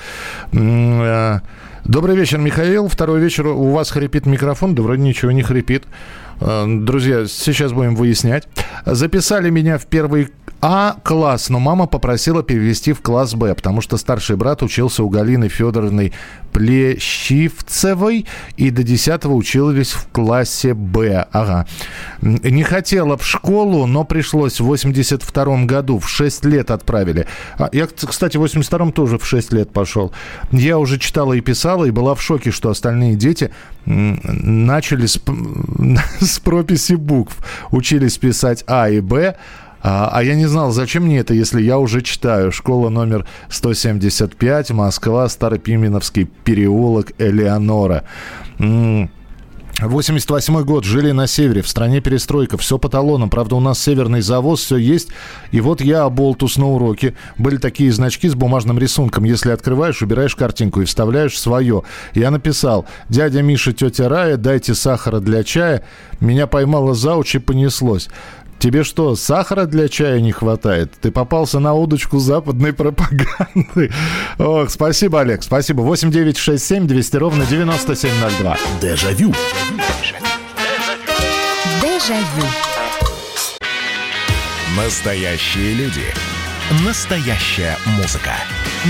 Э, 0.52 1.40
добрый 1.84 2.14
вечер, 2.14 2.38
Михаил. 2.38 2.86
Второй 2.86 3.20
вечер. 3.20 3.48
У 3.48 3.72
вас 3.72 3.90
хрипит 3.90 4.24
микрофон, 4.24 4.76
да 4.76 4.84
вроде 4.84 5.02
ничего 5.02 5.32
не 5.32 5.42
хрипит. 5.42 5.82
Друзья, 6.40 7.26
сейчас 7.26 7.72
будем 7.72 7.96
выяснять. 7.96 8.46
Записали 8.86 9.50
меня 9.50 9.78
в 9.78 9.86
первый 9.86 10.28
а 10.60 10.96
класс, 11.04 11.50
но 11.50 11.60
мама 11.60 11.86
попросила 11.86 12.42
перевести 12.42 12.92
в 12.92 13.00
класс 13.00 13.34
Б, 13.34 13.54
потому 13.54 13.80
что 13.80 13.96
старший 13.96 14.36
брат 14.36 14.62
учился 14.62 15.04
у 15.04 15.08
Галины 15.08 15.48
Федоровны 15.48 16.12
Плещивцевой 16.52 18.26
и 18.56 18.70
до 18.70 18.82
10 18.82 19.26
учились 19.26 19.92
в 19.92 20.08
классе 20.08 20.74
Б. 20.74 21.28
Ага. 21.30 21.66
Не 22.22 22.64
хотела 22.64 23.16
в 23.16 23.24
школу, 23.24 23.86
но 23.86 24.02
пришлось 24.02 24.58
в 24.58 24.64
82 24.64 25.64
году, 25.64 26.00
в 26.00 26.08
6 26.08 26.44
лет 26.46 26.72
отправили. 26.72 27.28
А, 27.58 27.68
я, 27.72 27.86
кстати, 27.86 28.36
в 28.36 28.40
82 28.40 28.90
тоже 28.90 29.18
в 29.18 29.26
6 29.26 29.52
лет 29.52 29.70
пошел. 29.72 30.12
Я 30.50 30.78
уже 30.78 30.98
читала 30.98 31.34
и 31.34 31.40
писала, 31.40 31.84
и 31.84 31.92
была 31.92 32.16
в 32.16 32.22
шоке, 32.22 32.50
что 32.50 32.70
остальные 32.70 33.14
дети 33.14 33.52
начали 33.84 35.06
с, 35.06 35.20
с 36.20 36.40
прописи 36.40 36.94
букв. 36.94 37.36
Учились 37.70 38.18
писать 38.18 38.64
А 38.66 38.88
и 38.88 39.00
Б, 39.00 39.36
а, 39.82 40.10
а 40.12 40.22
я 40.22 40.34
не 40.34 40.46
знал, 40.46 40.70
зачем 40.70 41.04
мне 41.04 41.18
это, 41.18 41.34
если 41.34 41.62
я 41.62 41.78
уже 41.78 42.02
читаю. 42.02 42.52
Школа 42.52 42.88
номер 42.88 43.26
175, 43.48 44.70
Москва, 44.72 45.28
Старопименовский 45.28 46.24
переулок, 46.44 47.12
Элеонора. 47.18 48.04
88 49.80 50.64
год, 50.64 50.84
жили 50.84 51.12
на 51.12 51.28
севере, 51.28 51.62
в 51.62 51.68
стране 51.68 52.00
перестройка, 52.00 52.58
все 52.58 52.78
по 52.78 52.88
талонам. 52.88 53.30
Правда, 53.30 53.54
у 53.54 53.60
нас 53.60 53.80
северный 53.80 54.22
завоз, 54.22 54.60
все 54.60 54.76
есть. 54.76 55.10
И 55.52 55.60
вот 55.60 55.80
я 55.80 56.02
оболтус 56.02 56.56
на 56.56 56.66
уроке. 56.68 57.14
Были 57.36 57.58
такие 57.58 57.92
значки 57.92 58.28
с 58.28 58.34
бумажным 58.34 58.78
рисунком. 58.78 59.22
Если 59.22 59.52
открываешь, 59.52 60.02
убираешь 60.02 60.34
картинку 60.34 60.80
и 60.80 60.84
вставляешь 60.84 61.38
свое. 61.38 61.84
Я 62.14 62.32
написал, 62.32 62.86
дядя 63.08 63.40
Миша, 63.40 63.72
тетя 63.72 64.08
Рая, 64.08 64.36
дайте 64.36 64.74
сахара 64.74 65.20
для 65.20 65.44
чая. 65.44 65.84
Меня 66.18 66.48
поймала 66.48 66.94
зауч 66.94 67.36
и 67.36 67.38
понеслось. 67.38 68.08
Тебе 68.58 68.82
что, 68.82 69.14
сахара 69.14 69.66
для 69.66 69.88
чая 69.88 70.20
не 70.20 70.32
хватает? 70.32 70.92
Ты 71.00 71.12
попался 71.12 71.60
на 71.60 71.74
удочку 71.74 72.18
западной 72.18 72.72
пропаганды. 72.72 73.92
Ох, 74.38 74.68
спасибо, 74.70 75.20
Олег, 75.20 75.42
спасибо. 75.42 75.82
8 75.82 76.10
9 76.10 76.36
6 76.36 76.64
7 76.64 76.86
200 76.86 77.16
ровно 77.16 77.46
9702. 77.46 78.56
Дежавю. 78.82 79.32
Дежавю. 81.80 82.46
Настоящие 84.76 85.74
люди. 85.74 86.04
Настоящая 86.84 87.76
музыка. 87.96 88.32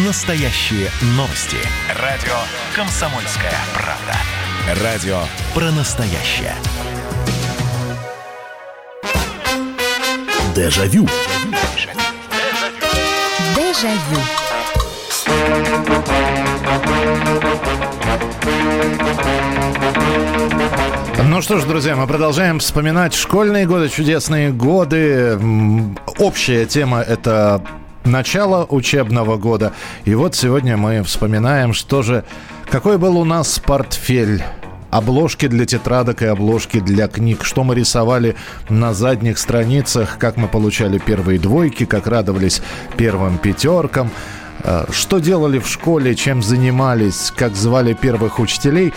Настоящие 0.07 0.91
новости. 1.17 1.57
Радио 2.01 2.37
«Комсомольская 2.75 3.55
правда». 3.75 4.83
Радио 4.83 5.21
про 5.55 5.71
настоящее. 5.71 6.55
Дежавю. 10.59 11.07
Дежавю. 13.55 14.19
Ну 21.29 21.43
что 21.43 21.59
ж, 21.61 21.65
друзья, 21.65 21.95
мы 21.95 22.09
продолжаем 22.09 22.59
вспоминать 22.59 23.15
школьные 23.15 23.67
годы, 23.67 23.89
чудесные 23.89 24.51
годы. 24.51 25.39
Общая 26.19 26.67
тема– 26.67 27.03
это 27.09 27.63
начало 28.05 28.67
учебного 28.69 29.37
года. 29.37 29.75
И 30.07 30.17
вот 30.17 30.35
сегодня 30.35 30.77
мы 30.77 31.05
вспоминаем, 31.05 31.73
что 31.73 32.03
же, 32.03 32.25
какой 32.69 32.99
был 32.99 33.17
у 33.17 33.25
нас 33.25 33.61
портфель 33.61 34.43
обложки 34.91 35.49
для 35.49 35.67
тетрадок 35.67 36.23
и 36.23 36.27
обложки 36.27 36.81
для 36.81 37.09
книг, 37.09 37.45
что 37.45 37.65
мы 37.65 37.75
рисовали 37.75 38.37
на 38.69 38.95
задних 38.95 39.39
страницах, 39.39 40.19
как 40.19 40.37
мы 40.37 40.49
получали 40.49 40.99
первые 40.99 41.39
двойки, 41.39 41.85
как 41.85 42.07
радовались 42.07 42.63
первым 42.97 43.39
пятеркам, 43.39 44.11
э, 44.63 44.87
что 44.91 45.19
делали 45.19 45.59
в 45.59 45.69
школе, 45.69 46.15
чем 46.15 46.43
занимались, 46.43 47.33
как 47.37 47.55
звали 47.55 47.93
первых 47.93 48.39
учителей 48.39 48.93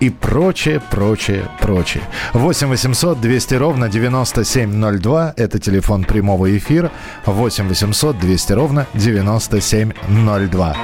и 0.00 0.10
прочее, 0.10 0.80
прочее, 0.90 1.48
прочее. 1.60 2.02
8 2.32 2.68
800 2.68 3.20
200 3.20 3.54
ровно 3.54 3.88
9702. 3.88 5.34
Это 5.36 5.58
телефон 5.58 6.04
прямого 6.04 6.56
эфира. 6.56 6.92
8 7.26 7.68
800 7.68 8.18
200 8.18 8.52
ровно 8.52 8.86
9702. 8.94 10.76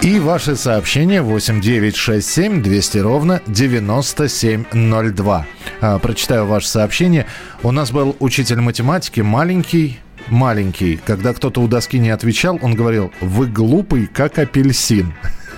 И 0.00 0.20
ваши 0.20 0.54
сообщения 0.54 1.22
8967 1.22 2.62
200 2.62 2.98
ровно 2.98 3.42
9702. 3.48 5.46
А, 5.80 5.98
прочитаю 5.98 6.46
ваше 6.46 6.68
сообщение. 6.68 7.26
У 7.64 7.72
нас 7.72 7.90
был 7.90 8.14
учитель 8.20 8.60
математики, 8.60 9.20
маленький, 9.20 9.98
маленький. 10.28 11.00
Когда 11.04 11.34
кто-то 11.34 11.60
у 11.60 11.66
доски 11.66 11.98
не 11.98 12.10
отвечал, 12.10 12.60
он 12.62 12.74
говорил, 12.74 13.12
вы 13.20 13.48
глупый, 13.48 14.06
как 14.06 14.38
апельсин. 14.38 15.14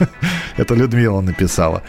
Это 0.56 0.74
Людмила 0.74 1.20
написала. 1.20 1.82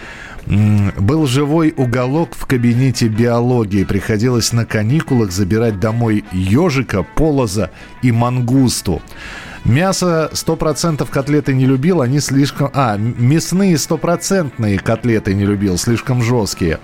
Был 0.46 1.28
живой 1.28 1.74
уголок 1.78 2.36
в 2.36 2.46
кабинете 2.48 3.08
биологии. 3.08 3.86
Приходилось 3.86 4.52
на 4.52 4.66
каникулах 4.66 5.32
забирать 5.32 5.80
домой 5.80 6.26
ежика, 6.34 7.04
полоза 7.04 7.72
и 8.02 8.12
мангусту. 8.12 9.02
Мясо 9.64 10.32
100% 10.34 11.08
котлеты 11.08 11.54
не 11.54 11.68
любил, 11.68 12.02
они 12.02 12.20
слишком... 12.20 12.72
А, 12.74 12.98
мясные 12.98 13.78
стопроцентные 13.78 14.80
котлеты 14.80 15.36
не 15.36 15.46
любил, 15.46 15.78
слишком 15.78 16.24
жесткие. 16.24 16.80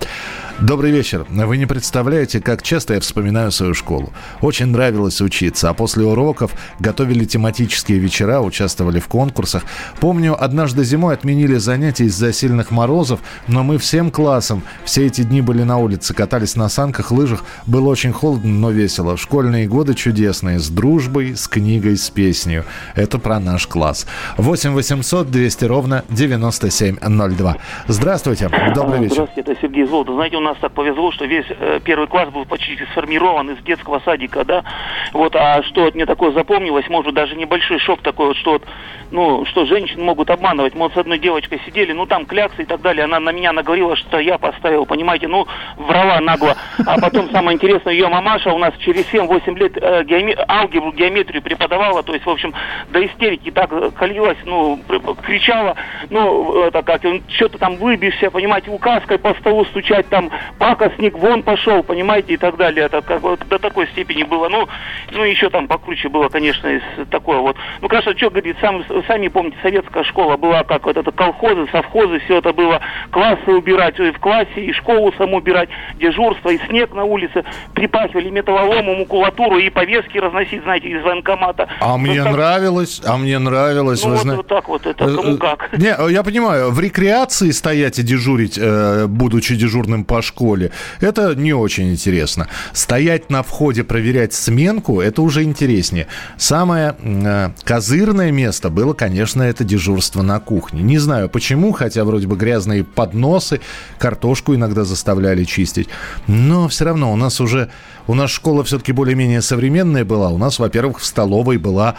Добрый 0.60 0.90
вечер. 0.90 1.24
Вы 1.28 1.56
не 1.56 1.66
представляете, 1.66 2.40
как 2.40 2.62
часто 2.62 2.94
я 2.94 3.00
вспоминаю 3.00 3.52
свою 3.52 3.74
школу. 3.74 4.12
Очень 4.40 4.66
нравилось 4.66 5.20
учиться, 5.20 5.70
а 5.70 5.74
после 5.74 6.04
уроков 6.04 6.50
готовили 6.80 7.24
тематические 7.24 7.98
вечера, 7.98 8.40
участвовали 8.40 8.98
в 8.98 9.06
конкурсах. 9.06 9.62
Помню, 10.00 10.36
однажды 10.36 10.82
зимой 10.82 11.14
отменили 11.14 11.58
занятия 11.58 12.06
из-за 12.06 12.32
сильных 12.32 12.72
морозов, 12.72 13.20
но 13.46 13.62
мы 13.62 13.78
всем 13.78 14.10
классом 14.10 14.64
все 14.84 15.06
эти 15.06 15.22
дни 15.22 15.42
были 15.42 15.62
на 15.62 15.78
улице, 15.78 16.12
катались 16.12 16.56
на 16.56 16.68
санках, 16.68 17.12
лыжах. 17.12 17.44
Было 17.66 17.88
очень 17.88 18.12
холодно, 18.12 18.50
но 18.50 18.70
весело. 18.72 19.16
Школьные 19.16 19.68
годы 19.68 19.94
чудесные, 19.94 20.58
с 20.58 20.68
дружбой, 20.68 21.36
с 21.36 21.46
книгой, 21.46 21.96
с 21.96 22.10
песней. 22.10 22.62
Это 22.94 23.18
про 23.18 23.38
наш 23.40 23.66
класс. 23.66 24.06
8 24.36 24.72
800 24.72 25.30
200 25.30 25.64
ровно 25.64 26.04
9702. 26.08 27.56
Здравствуйте. 27.86 28.50
Добрый 28.74 29.00
вечер. 29.00 29.14
Здравствуйте, 29.14 29.52
это 29.52 29.60
Сергей 29.60 29.86
Золотов. 29.86 30.14
Знаете, 30.14 30.36
у 30.36 30.40
нас 30.40 30.56
так 30.60 30.72
повезло, 30.72 31.12
что 31.12 31.24
весь 31.24 31.46
э, 31.48 31.80
первый 31.84 32.08
класс 32.08 32.28
был 32.30 32.44
почти 32.44 32.78
сформирован 32.92 33.50
из 33.50 33.62
детского 33.64 34.00
садика, 34.04 34.44
да. 34.44 34.64
Вот, 35.12 35.34
а 35.36 35.62
что 35.62 35.90
мне 35.94 36.06
такое 36.06 36.32
запомнилось, 36.32 36.88
может, 36.88 37.14
даже 37.14 37.36
небольшой 37.36 37.78
шок 37.78 38.02
такой, 38.02 38.34
что 38.34 38.52
вот, 38.52 38.62
ну, 39.10 39.44
что 39.46 39.66
женщины 39.66 40.02
могут 40.02 40.30
обманывать. 40.30 40.74
Мы 40.74 40.82
вот 40.82 40.94
с 40.94 40.96
одной 40.96 41.18
девочкой 41.18 41.60
сидели, 41.66 41.92
ну, 41.92 42.06
там 42.06 42.26
кляксы 42.26 42.62
и 42.62 42.64
так 42.64 42.80
далее. 42.80 43.04
Она 43.04 43.20
на 43.20 43.30
меня 43.30 43.52
наговорила, 43.52 43.96
что 43.96 44.18
я 44.18 44.38
поставил, 44.38 44.86
понимаете, 44.86 45.28
ну, 45.28 45.46
врала 45.76 46.20
нагло. 46.20 46.56
А 46.86 47.00
потом, 47.00 47.30
самое 47.30 47.56
интересное, 47.56 47.92
ее 47.92 48.08
мамаша 48.08 48.52
у 48.52 48.58
нас 48.58 48.74
через 48.78 49.04
7-8 49.12 49.58
лет 49.58 49.72
э, 49.76 50.04
геоме... 50.04 50.36
алгебру, 50.48 50.92
геометрию 50.92 51.42
преподавала, 51.42 52.02
то 52.02 52.12
есть, 52.12 52.26
в 52.26 52.30
общем, 52.30 52.52
до 52.90 53.04
истерики 53.04 53.50
так 53.50 53.70
калилась, 53.94 54.38
ну, 54.44 54.78
кричала, 55.22 55.76
ну, 56.10 56.64
это 56.64 56.82
как, 56.82 57.02
что-то 57.28 57.58
там 57.58 57.76
выбьешься, 57.76 58.30
понимаете, 58.30 58.70
указкой 58.70 59.18
по 59.18 59.34
столу 59.34 59.64
стучать, 59.66 60.08
там, 60.08 60.30
пакостник 60.58 61.16
вон 61.16 61.42
пошел, 61.42 61.82
понимаете, 61.82 62.34
и 62.34 62.36
так 62.36 62.56
далее. 62.56 62.86
Это 62.86 63.02
как 63.02 63.20
бы 63.20 63.36
до 63.36 63.58
такой 63.58 63.86
степени 63.88 64.22
было. 64.22 64.48
Ну, 64.48 64.68
ну 65.12 65.24
еще 65.24 65.50
там 65.50 65.68
покруче 65.68 66.08
было, 66.08 66.28
конечно, 66.28 66.68
из 66.68 66.82
такое 67.10 67.38
вот. 67.38 67.56
Ну, 67.80 67.88
конечно, 67.88 68.16
что 68.16 68.30
говорит, 68.30 68.56
сам, 68.60 68.84
сами 69.06 69.28
помните, 69.28 69.56
советская 69.62 70.04
школа 70.04 70.36
была 70.36 70.64
как 70.64 70.86
вот 70.86 70.96
это 70.96 71.10
колхозы, 71.12 71.66
совхозы, 71.72 72.20
все 72.20 72.38
это 72.38 72.52
было 72.52 72.80
классы 73.10 73.50
убирать 73.50 73.98
и 73.98 74.10
в 74.10 74.18
классе, 74.18 74.48
и 74.56 74.72
школу 74.72 75.12
саму 75.18 75.38
убирать, 75.38 75.68
дежурство, 75.94 76.50
и 76.50 76.58
снег 76.66 76.94
на 76.94 77.04
улице, 77.04 77.44
припахивали 77.74 78.30
металлоломом, 78.30 78.98
макулатуру 79.00 79.58
и 79.58 79.70
повестки 79.70 80.18
разносить, 80.18 80.62
знаете, 80.62 80.88
из 80.88 81.02
военкомата. 81.02 81.68
А 81.80 81.92
ну, 81.92 81.98
мне 81.98 82.22
так... 82.22 82.32
нравилось, 82.48 83.00
а 83.04 83.16
мне 83.16 83.38
нравилось. 83.38 84.04
Ну, 84.04 84.10
вот, 84.10 84.20
зна... 84.20 84.36
вот 84.36 84.46
так 84.46 84.68
вот 84.68 84.86
это, 84.86 85.04
кому 85.04 85.22
э, 85.22 85.34
э, 85.34 85.36
как. 85.36 85.78
Не, 85.78 86.12
я 86.12 86.22
понимаю, 86.22 86.70
в 86.70 86.80
рекреации 86.80 87.50
стоять 87.50 87.98
и 87.98 88.02
дежурить, 88.02 88.58
э, 88.58 89.06
будучи 89.06 89.54
дежурным 89.56 90.04
по 90.04 90.22
школе. 90.22 90.70
Это 91.00 91.34
не 91.34 91.52
очень 91.52 91.90
интересно. 91.90 92.48
Стоять 92.72 93.30
на 93.30 93.42
входе, 93.42 93.84
проверять 93.84 94.32
сменку, 94.32 95.00
это 95.00 95.22
уже 95.22 95.42
интереснее. 95.42 96.06
Самое 96.36 96.94
э, 97.00 97.50
козырное 97.64 98.32
место 98.32 98.70
было, 98.70 98.94
конечно, 98.94 99.42
это 99.42 99.64
дежурство 99.64 100.22
на 100.22 100.40
кухне. 100.40 100.82
Не 100.82 100.98
знаю 100.98 101.28
почему, 101.28 101.72
хотя 101.72 102.04
вроде 102.04 102.26
бы 102.26 102.36
грязные 102.36 102.84
подносы, 102.84 103.60
картошку 103.98 104.54
иногда 104.54 104.84
заставляли 104.84 105.44
чистить. 105.44 105.88
Но 106.26 106.68
все 106.68 106.84
равно 106.84 107.12
у 107.12 107.16
нас 107.16 107.40
уже, 107.40 107.70
у 108.06 108.14
нас 108.14 108.30
школа 108.30 108.64
все-таки 108.64 108.92
более-менее 108.92 109.42
современная 109.42 110.04
была. 110.04 110.30
У 110.30 110.38
нас, 110.38 110.58
во-первых, 110.58 111.00
в 111.00 111.04
столовой 111.04 111.58
была 111.58 111.96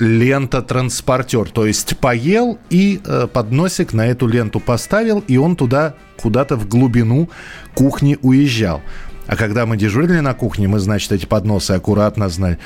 лента-транспортер. 0.00 1.48
То 1.50 1.66
есть 1.66 1.96
поел 1.98 2.58
и 2.70 3.00
э, 3.04 3.26
подносик 3.32 3.92
на 3.92 4.06
эту 4.06 4.26
ленту 4.26 4.60
поставил, 4.60 5.24
и 5.26 5.36
он 5.36 5.56
туда 5.56 5.94
куда-то 6.16 6.56
в 6.56 6.68
глубину 6.68 7.28
кухни 7.74 8.18
уезжал. 8.22 8.82
А 9.26 9.36
когда 9.36 9.66
мы 9.66 9.76
дежурили 9.76 10.20
на 10.20 10.34
кухне, 10.34 10.68
мы, 10.68 10.78
значит, 10.78 11.10
эти 11.12 11.26
подносы 11.26 11.72
аккуратно 11.72 12.28
зна- 12.28 12.58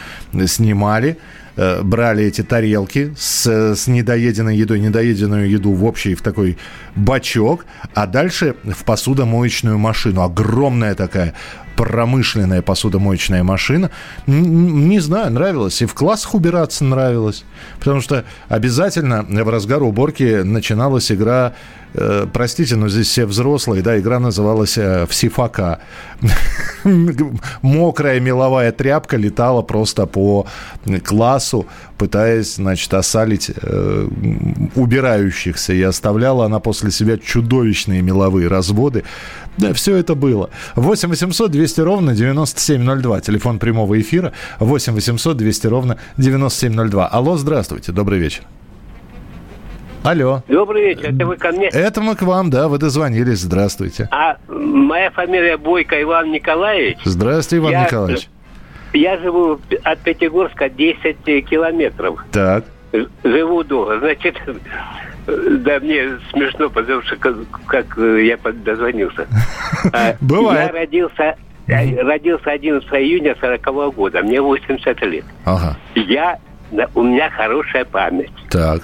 снимали, 0.46 1.16
э, 1.56 1.82
брали 1.82 2.24
эти 2.24 2.42
тарелки 2.42 3.14
с, 3.16 3.74
с 3.74 3.86
недоеденной 3.86 4.56
едой, 4.56 4.78
недоеденную 4.80 5.48
еду 5.48 5.72
в 5.72 5.84
общий 5.84 6.14
в 6.14 6.20
такой 6.20 6.58
бачок, 6.94 7.64
а 7.94 8.06
дальше 8.06 8.56
в 8.64 8.84
посудомоечную 8.84 9.78
машину. 9.78 10.22
Огромная 10.22 10.94
такая 10.94 11.34
промышленная 11.80 12.60
посудомоечная 12.60 13.42
машина. 13.42 13.90
Не 14.26 15.00
знаю, 15.00 15.32
нравилось. 15.32 15.80
И 15.80 15.86
в 15.86 15.94
классах 15.94 16.34
убираться 16.34 16.84
нравилось. 16.84 17.42
Потому 17.78 18.02
что 18.02 18.26
обязательно 18.48 19.22
в 19.22 19.48
разгар 19.48 19.82
уборки 19.82 20.42
начиналась 20.42 21.10
игра 21.10 21.54
простите, 22.32 22.76
но 22.76 22.88
здесь 22.88 23.08
все 23.08 23.26
взрослые, 23.26 23.82
да, 23.82 23.98
игра 23.98 24.18
называлась 24.20 24.78
э, 24.78 25.06
«Всифака». 25.08 25.80
Мокрая 27.62 28.20
меловая 28.20 28.72
тряпка 28.72 29.16
летала 29.16 29.62
просто 29.62 30.06
по 30.06 30.46
классу, 31.04 31.66
пытаясь, 31.98 32.56
значит, 32.56 32.94
осалить 32.94 33.50
э, 33.54 34.08
убирающихся. 34.74 35.72
И 35.72 35.82
оставляла 35.82 36.46
она 36.46 36.60
после 36.60 36.90
себя 36.90 37.18
чудовищные 37.18 38.02
меловые 38.02 38.48
разводы. 38.48 39.04
Да, 39.58 39.72
все 39.74 39.96
это 39.96 40.14
было. 40.14 40.50
8 40.76 41.08
800 41.08 41.50
200 41.50 41.80
ровно 41.80 42.14
9702. 42.14 43.20
Телефон 43.20 43.58
прямого 43.58 44.00
эфира. 44.00 44.32
8 44.58 44.94
800 44.94 45.36
200 45.36 45.66
ровно 45.66 45.98
9702. 46.16 47.06
Алло, 47.08 47.36
здравствуйте, 47.36 47.92
добрый 47.92 48.18
вечер. 48.18 48.44
Алло. 50.02 50.42
Добрый 50.48 50.82
вечер, 50.86 51.10
это 51.14 51.26
вы 51.26 51.36
ко 51.36 51.52
мне? 51.52 51.68
Это 51.68 52.00
мы 52.00 52.16
к 52.16 52.22
вам, 52.22 52.48
да, 52.48 52.68
вы 52.68 52.78
дозвонились, 52.78 53.40
здравствуйте. 53.40 54.08
А 54.10 54.38
моя 54.48 55.10
фамилия 55.10 55.58
Бойко 55.58 56.00
Иван 56.00 56.32
Николаевич. 56.32 56.98
Здравствуйте, 57.04 57.62
Иван 57.62 57.72
я, 57.72 57.84
Николаевич. 57.84 58.28
Я 58.94 59.18
живу 59.18 59.60
от 59.84 59.98
Пятигорска 60.00 60.70
10 60.70 61.16
километров. 61.46 62.24
Так. 62.32 62.64
Живу 63.22 63.62
долго, 63.62 64.00
значит, 64.00 64.36
да, 65.26 65.78
мне 65.80 66.18
смешно, 66.30 66.70
потому 66.70 67.02
что 67.02 67.16
как, 67.16 67.36
как 67.66 67.96
я 67.98 68.38
дозвонился. 68.64 69.26
А, 69.92 70.16
Бывает. 70.20 70.72
Я 70.72 70.80
родился 70.80 71.36
родился 72.02 72.50
11 72.50 72.88
июня 72.94 73.36
40 73.40 73.60
-го 73.60 73.92
года, 73.92 74.22
мне 74.22 74.40
80 74.40 75.00
лет. 75.02 75.24
Ага. 75.44 75.76
Я, 75.94 76.38
у 76.94 77.02
меня 77.02 77.30
хорошая 77.30 77.84
память. 77.84 78.32
Так 78.50 78.82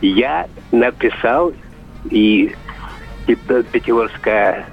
я 0.00 0.46
написал, 0.72 1.52
и 2.10 2.54
Пятигорская 3.26 4.66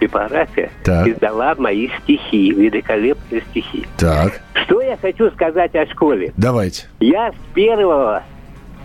типография 0.00 0.70
так. 0.84 1.08
издала 1.08 1.54
мои 1.56 1.88
стихи, 2.02 2.52
великолепные 2.52 3.42
стихи. 3.50 3.86
Так. 3.96 4.40
Что 4.64 4.80
я 4.80 4.96
хочу 4.96 5.30
сказать 5.30 5.74
о 5.74 5.86
школе? 5.86 6.32
Давайте. 6.36 6.86
Я 7.00 7.32
с 7.32 7.54
первого 7.54 8.22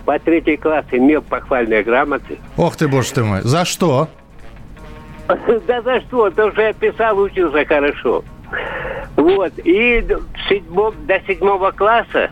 по 0.06 0.17
третий 0.17 0.58
класс 0.58 0.86
имел 0.91 1.22
похвальные 1.22 1.84
грамоты. 1.84 2.39
Ох 2.58 2.76
ты, 2.76 2.88
боже 2.88 3.12
ты 3.13 3.24
мой. 3.24 3.41
За 3.41 3.65
что? 3.65 4.08
Да 5.67 5.82
за 5.84 6.02
что? 6.02 6.32
То, 6.32 6.52
что 6.52 6.62
я 6.62 6.74
писал, 6.74 7.19
учился 7.19 7.63
хорошо. 7.65 8.24
Вот. 9.15 9.54
И 9.63 10.04
седьмом, 10.48 10.95
до 11.06 11.19
седьмого 11.28 11.69
класса 11.72 12.32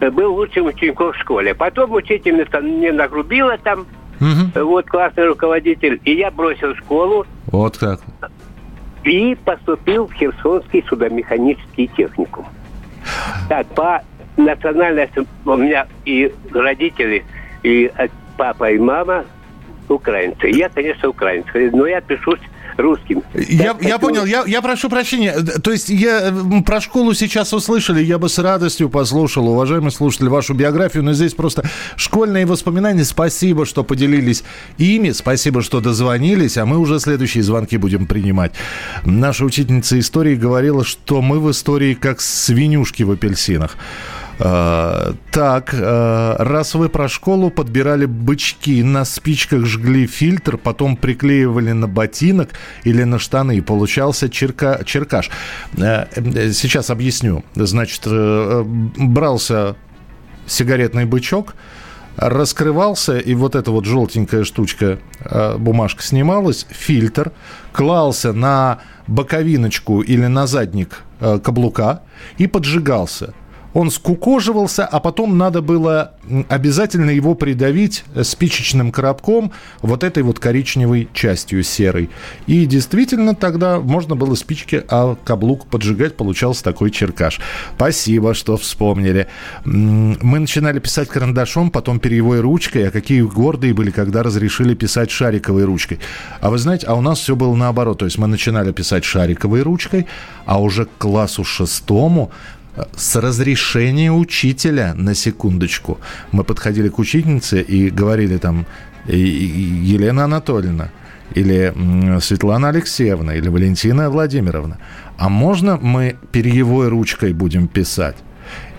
был 0.00 0.34
лучшим 0.34 0.66
учеником 0.66 1.12
в 1.12 1.16
школе. 1.16 1.54
Потом 1.54 1.92
учительница 1.92 2.60
мне 2.60 2.92
нагрубила 2.92 3.56
там, 3.58 3.86
угу. 4.20 4.64
вот 4.66 4.86
классный 4.86 5.26
руководитель, 5.26 6.00
и 6.04 6.14
я 6.14 6.30
бросил 6.30 6.74
школу. 6.76 7.26
Вот 7.46 7.78
как. 7.78 8.00
И 9.04 9.36
поступил 9.44 10.06
в 10.06 10.12
Херсонский 10.14 10.84
судомеханический 10.88 11.90
техникум. 11.96 12.46
Так, 13.48 13.66
по 13.68 14.02
национальности 14.36 15.26
у 15.44 15.56
меня 15.56 15.86
и 16.04 16.32
родители, 16.52 17.24
и 17.62 17.92
папа, 18.36 18.70
и 18.70 18.78
мама 18.78 19.24
украинцы. 19.88 20.48
Я, 20.48 20.68
конечно, 20.68 21.08
украинец, 21.10 21.46
но 21.72 21.86
я 21.86 22.00
пишусь 22.00 22.40
русским. 22.76 23.22
Я, 23.34 23.76
я 23.80 23.98
понял, 23.98 24.24
я, 24.24 24.44
я 24.46 24.62
прошу 24.62 24.88
прощения. 24.88 25.34
То 25.62 25.70
есть 25.70 25.88
я 25.88 26.32
про 26.64 26.80
школу 26.80 27.14
сейчас 27.14 27.52
услышали, 27.52 28.02
я 28.02 28.18
бы 28.18 28.28
с 28.28 28.38
радостью 28.38 28.88
послушал, 28.88 29.48
уважаемый 29.48 29.90
слушатель, 29.90 30.28
вашу 30.28 30.54
биографию, 30.54 31.02
но 31.02 31.12
здесь 31.12 31.34
просто 31.34 31.64
школьные 31.96 32.46
воспоминания. 32.46 33.04
Спасибо, 33.04 33.66
что 33.66 33.84
поделились 33.84 34.44
ими, 34.78 35.10
спасибо, 35.10 35.62
что 35.62 35.80
дозвонились, 35.80 36.56
а 36.56 36.66
мы 36.66 36.78
уже 36.78 36.98
следующие 37.00 37.42
звонки 37.42 37.76
будем 37.76 38.06
принимать. 38.06 38.52
Наша 39.04 39.44
учительница 39.44 39.98
истории 39.98 40.34
говорила, 40.34 40.84
что 40.84 41.22
мы 41.22 41.40
в 41.40 41.50
истории 41.50 41.94
как 41.94 42.20
свинюшки 42.20 43.02
в 43.02 43.10
апельсинах. 43.10 43.76
А, 44.38 45.14
так, 45.30 45.70
а, 45.74 46.36
раз 46.38 46.74
вы 46.74 46.88
про 46.88 47.08
школу 47.08 47.50
подбирали 47.50 48.06
бычки, 48.06 48.82
на 48.82 49.04
спичках 49.04 49.64
жгли 49.64 50.06
фильтр, 50.06 50.56
потом 50.56 50.96
приклеивали 50.96 51.72
на 51.72 51.86
ботинок 51.86 52.50
или 52.82 53.04
на 53.04 53.18
штаны, 53.18 53.56
и 53.56 53.60
получался 53.60 54.28
черка, 54.28 54.82
черкаш. 54.84 55.30
А, 55.78 56.08
сейчас 56.52 56.90
объясню. 56.90 57.44
Значит, 57.54 58.02
э, 58.06 58.64
брался 58.64 59.76
сигаретный 60.46 61.04
бычок, 61.04 61.54
раскрывался, 62.16 63.18
и 63.18 63.34
вот 63.34 63.54
эта 63.54 63.70
вот 63.70 63.86
желтенькая 63.86 64.44
штучка, 64.44 64.98
бумажка 65.58 66.02
снималась, 66.02 66.66
фильтр, 66.70 67.32
клался 67.72 68.32
на 68.32 68.78
боковиночку 69.08 70.00
или 70.00 70.26
на 70.26 70.46
задник 70.46 71.02
каблука 71.18 72.02
и 72.36 72.46
поджигался– 72.46 73.32
он 73.74 73.90
скукоживался, 73.90 74.86
а 74.86 75.00
потом 75.00 75.36
надо 75.36 75.60
было 75.60 76.12
обязательно 76.48 77.10
его 77.10 77.34
придавить 77.34 78.04
спичечным 78.22 78.92
коробком 78.92 79.52
вот 79.82 80.04
этой 80.04 80.22
вот 80.22 80.38
коричневой 80.38 81.08
частью 81.12 81.62
серой. 81.64 82.08
И 82.46 82.66
действительно 82.66 83.34
тогда 83.34 83.80
можно 83.80 84.14
было 84.14 84.36
спички, 84.36 84.82
а 84.88 85.16
каблук 85.24 85.66
поджигать, 85.66 86.16
получался 86.16 86.62
такой 86.62 86.90
черкаш. 86.90 87.40
Спасибо, 87.74 88.32
что 88.32 88.56
вспомнили. 88.56 89.26
Мы 89.64 90.38
начинали 90.38 90.78
писать 90.78 91.08
карандашом, 91.08 91.70
потом 91.70 91.98
перьевой 91.98 92.40
ручкой, 92.40 92.88
а 92.88 92.90
какие 92.92 93.22
гордые 93.22 93.74
были, 93.74 93.90
когда 93.90 94.22
разрешили 94.22 94.74
писать 94.74 95.10
шариковой 95.10 95.64
ручкой. 95.64 95.98
А 96.40 96.50
вы 96.50 96.58
знаете, 96.58 96.86
а 96.86 96.94
у 96.94 97.00
нас 97.00 97.18
все 97.18 97.34
было 97.34 97.54
наоборот. 97.56 97.98
То 97.98 98.04
есть 98.04 98.18
мы 98.18 98.28
начинали 98.28 98.70
писать 98.70 99.04
шариковой 99.04 99.62
ручкой, 99.62 100.06
а 100.46 100.60
уже 100.60 100.84
к 100.84 100.90
классу 100.98 101.42
шестому 101.42 102.30
с 102.96 103.16
разрешения 103.16 104.12
учителя, 104.12 104.94
на 104.94 105.14
секундочку. 105.14 105.98
Мы 106.32 106.44
подходили 106.44 106.88
к 106.88 106.98
учительнице 106.98 107.62
и 107.62 107.90
говорили 107.90 108.38
там, 108.38 108.66
Елена 109.06 110.24
Анатольевна, 110.24 110.90
или 111.34 111.72
Светлана 112.20 112.68
Алексеевна, 112.68 113.34
или 113.34 113.48
Валентина 113.48 114.10
Владимировна, 114.10 114.78
а 115.18 115.28
можно 115.28 115.76
мы 115.76 116.16
перьевой 116.32 116.88
ручкой 116.88 117.32
будем 117.32 117.68
писать? 117.68 118.16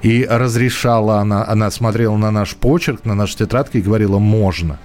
И 0.04 0.28
разрешала 0.30 1.20
она, 1.20 1.46
она 1.48 1.72
смотрела 1.72 2.18
на 2.18 2.32
наш 2.32 2.56
почерк, 2.56 3.06
на 3.06 3.16
наши 3.16 3.38
тетрадки 3.38 3.78
и 3.78 3.82
говорила 3.82 4.20
«можно». 4.20 4.78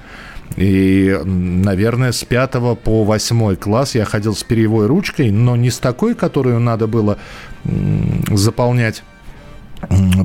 И, 0.56 1.18
наверное, 1.24 2.12
с 2.12 2.24
пятого 2.24 2.74
по 2.74 3.04
восьмой 3.04 3.56
класс 3.56 3.94
я 3.94 4.04
ходил 4.04 4.34
с 4.34 4.42
перьевой 4.42 4.86
ручкой, 4.86 5.30
но 5.30 5.56
не 5.56 5.70
с 5.70 5.78
такой, 5.78 6.14
которую 6.14 6.60
надо 6.60 6.86
было 6.86 7.18
заполнять 8.30 9.02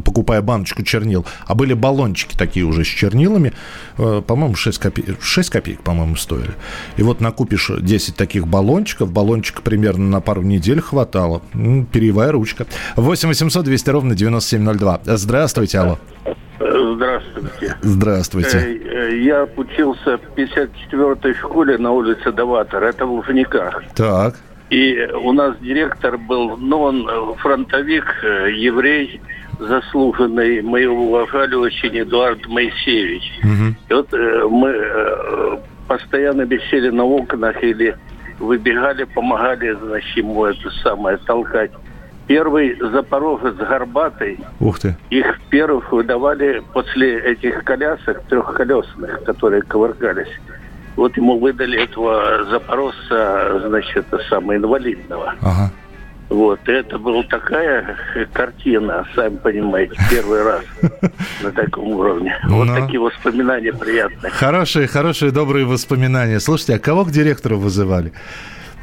покупая 0.04 0.42
баночку 0.42 0.84
чернил, 0.84 1.26
а 1.46 1.56
были 1.56 1.74
баллончики 1.74 2.36
такие 2.36 2.66
уже 2.66 2.84
с 2.84 2.88
чернилами, 2.88 3.54
э, 3.98 4.22
по-моему, 4.26 4.56
6 4.56 4.78
копеек, 4.80 5.22
6 5.22 5.50
копеек, 5.50 5.82
по-моему, 5.82 6.16
стоили. 6.16 6.52
И 6.98 7.04
вот 7.04 7.22
накупишь 7.22 7.72
10 7.80 8.16
таких 8.16 8.48
баллончиков, 8.48 9.12
баллончика 9.12 9.62
примерно 9.62 10.10
на 10.10 10.22
пару 10.22 10.42
недель 10.42 10.82
хватало. 10.82 11.42
Перьевая 11.92 12.32
ручка. 12.32 12.68
8 12.96 13.30
800 13.30 13.66
200 13.66 13.90
ровно 13.90 14.16
9702. 14.16 15.02
Здравствуйте, 15.06 15.80
алло. 15.80 16.00
Здравствуйте. 16.60 17.78
Здравствуйте. 17.82 18.58
Э, 18.58 19.10
э, 19.10 19.18
я 19.20 19.48
учился 19.56 20.18
в 20.18 20.38
54-й 20.38 21.34
школе 21.36 21.78
на 21.78 21.92
улице 21.92 22.32
Даватор, 22.32 22.84
это 22.84 23.06
в 23.06 23.12
Лужниках. 23.12 23.84
Так. 23.96 24.36
И 24.70 25.08
у 25.22 25.32
нас 25.32 25.56
директор 25.60 26.18
был, 26.18 26.58
ну, 26.58 26.82
он 26.82 27.36
фронтовик, 27.38 28.06
еврей, 28.24 29.22
заслуженный, 29.60 30.62
мы 30.62 30.82
его 30.82 31.08
уважали 31.08 31.56
очень, 31.56 32.00
Эдуард 32.00 32.46
Моисеевич. 32.48 33.24
Угу. 33.44 33.76
И 33.90 33.94
вот 33.94 34.14
э, 34.14 34.48
мы 34.50 34.70
э, 34.70 35.58
постоянно 35.88 36.42
висели 36.42 36.90
на 36.90 37.04
окнах 37.04 37.62
или 37.64 37.96
выбегали, 38.40 39.06
помогали, 39.06 39.78
значит, 39.82 40.18
ему 40.18 40.46
это 40.46 40.70
самое 40.84 41.18
толкать. 41.18 41.72
Первый 42.28 42.78
запорожец 42.80 43.56
горбатый. 43.56 44.40
Ух 44.60 44.80
ты. 44.80 44.98
Их 45.10 45.40
первых 45.50 45.92
выдавали 45.92 46.64
после 46.74 47.20
этих 47.20 47.64
колясок 47.64 48.24
трехколесных, 48.24 49.24
которые 49.24 49.62
ковыркались. 49.62 50.32
Вот 50.96 51.16
ему 51.18 51.38
выдали 51.38 51.84
этого 51.84 52.46
запорожца, 52.46 53.68
значит, 53.68 54.06
самого 54.30 54.56
инвалидного. 54.56 55.36
Ага. 55.42 55.72
Вот, 56.30 56.60
это 56.68 56.98
была 56.98 57.22
такая 57.24 57.98
картина, 58.34 59.06
сами 59.14 59.38
понимаете, 59.38 59.96
первый 60.10 60.44
раз 60.44 60.64
на 61.44 61.52
таком 61.52 61.90
уровне. 61.90 62.36
Вот 62.48 62.66
ну. 62.66 62.76
такие 62.76 63.00
воспоминания 63.00 63.72
приятные. 63.72 64.32
Хорошие, 64.32 64.88
хорошие, 64.88 65.32
добрые 65.32 65.66
воспоминания. 65.66 66.40
Слушайте, 66.40 66.76
а 66.76 66.80
кого 66.80 67.06
к 67.06 67.12
директору 67.12 67.60
вызывали? 67.60 68.12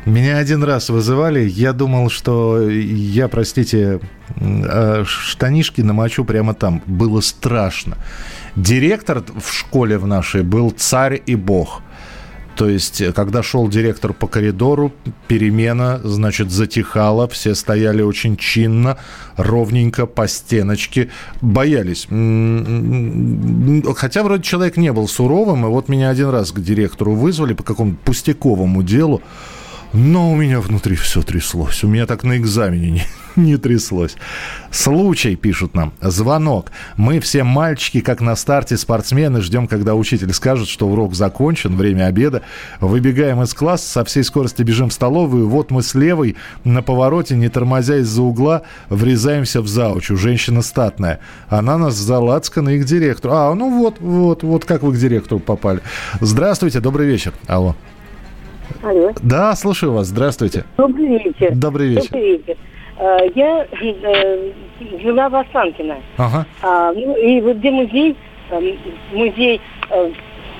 Меня 0.04 0.38
один 0.38 0.64
раз 0.64 0.88
вызывали, 0.88 1.40
я 1.40 1.72
думал, 1.72 2.10
что 2.10 2.68
я, 2.68 3.28
простите, 3.28 4.00
а, 4.36 5.04
штанишки 5.06 5.80
намочу 5.80 6.24
прямо 6.24 6.54
там. 6.54 6.82
Было 6.86 7.20
страшно. 7.20 7.96
Директор 8.56 9.22
в 9.22 9.52
школе 9.52 9.98
в 9.98 10.06
нашей 10.06 10.42
был 10.42 10.70
царь 10.70 11.22
и 11.24 11.36
бог– 11.36 11.82
то 12.56 12.68
есть, 12.68 13.00
э, 13.00 13.12
когда 13.12 13.42
шел 13.42 13.68
директор 13.68 14.12
по 14.12 14.26
коридору, 14.26 14.92
перемена, 15.26 16.00
значит, 16.04 16.50
затихала, 16.50 17.26
все 17.28 17.54
стояли 17.54 18.02
очень 18.02 18.36
чинно, 18.36 18.98
ровненько, 19.36 20.06
по 20.06 20.28
стеночке, 20.28 21.10
боялись. 21.40 22.06
Хотя 23.96 24.22
вроде 24.22 24.42
человек 24.42 24.76
не 24.76 24.92
был 24.92 25.08
суровым, 25.08 25.64
и 25.64 25.68
вот 25.68 25.88
меня 25.88 26.10
один 26.10 26.28
раз 26.28 26.52
к 26.52 26.60
директору 26.60 27.14
вызвали 27.14 27.54
по 27.54 27.62
какому-то 27.62 27.98
пустяковому 28.04 28.82
делу. 28.82 29.22
Но 29.92 30.32
у 30.32 30.36
меня 30.36 30.60
внутри 30.60 30.96
все 30.96 31.20
тряслось. 31.20 31.84
У 31.84 31.88
меня 31.88 32.06
так 32.06 32.24
на 32.24 32.38
экзамене 32.38 32.90
не, 32.90 33.06
не 33.36 33.56
тряслось. 33.58 34.16
Случай, 34.70 35.36
пишут 35.36 35.74
нам, 35.74 35.92
звонок. 36.00 36.72
Мы 36.96 37.20
все 37.20 37.44
мальчики, 37.44 38.00
как 38.00 38.22
на 38.22 38.34
старте 38.34 38.78
спортсмены, 38.78 39.42
ждем, 39.42 39.66
когда 39.66 39.94
учитель 39.94 40.32
скажет, 40.32 40.68
что 40.68 40.88
урок 40.88 41.14
закончен, 41.14 41.76
время 41.76 42.06
обеда. 42.06 42.40
Выбегаем 42.80 43.42
из 43.42 43.52
класса, 43.52 43.86
со 43.86 44.04
всей 44.04 44.24
скорости 44.24 44.62
бежим 44.62 44.88
в 44.88 44.94
столовую. 44.94 45.46
Вот 45.48 45.70
мы 45.70 45.82
с 45.82 45.94
левой 45.94 46.36
на 46.64 46.82
повороте, 46.82 47.36
не 47.36 47.50
тормозя 47.50 47.96
из-за 47.98 48.22
угла, 48.22 48.62
врезаемся 48.88 49.60
в 49.60 49.68
заучу. 49.68 50.16
Женщина 50.16 50.62
статная. 50.62 51.20
Она 51.48 51.76
нас 51.76 51.96
залацкана 51.96 52.70
и 52.70 52.80
к 52.80 52.86
директору. 52.86 53.34
А, 53.34 53.54
ну 53.54 53.78
вот, 53.78 54.00
вот, 54.00 54.42
вот 54.42 54.64
как 54.64 54.82
вы 54.82 54.94
к 54.94 54.96
директору 54.96 55.38
попали. 55.38 55.80
Здравствуйте, 56.20 56.80
добрый 56.80 57.06
вечер. 57.06 57.34
Алло. 57.46 57.76
Алло. 58.82 59.12
Да, 59.22 59.54
слушаю 59.54 59.92
вас. 59.92 60.06
Здравствуйте. 60.06 60.64
Добрый 60.76 61.06
вечер. 61.06 61.54
Добрый 61.54 61.88
вечер. 61.88 62.10
Добрый 62.10 62.36
вечер. 62.36 62.56
Э, 62.98 63.18
я 63.34 63.66
э, 63.70 64.52
жила 65.02 65.28
в 65.28 65.34
Останкино. 65.34 65.96
Ага. 66.16 66.46
А, 66.62 66.92
ну, 66.92 67.16
и 67.16 67.40
вот 67.40 67.56
где 67.56 67.70
музей, 67.70 68.16
э, 68.50 68.74
музей 69.12 69.60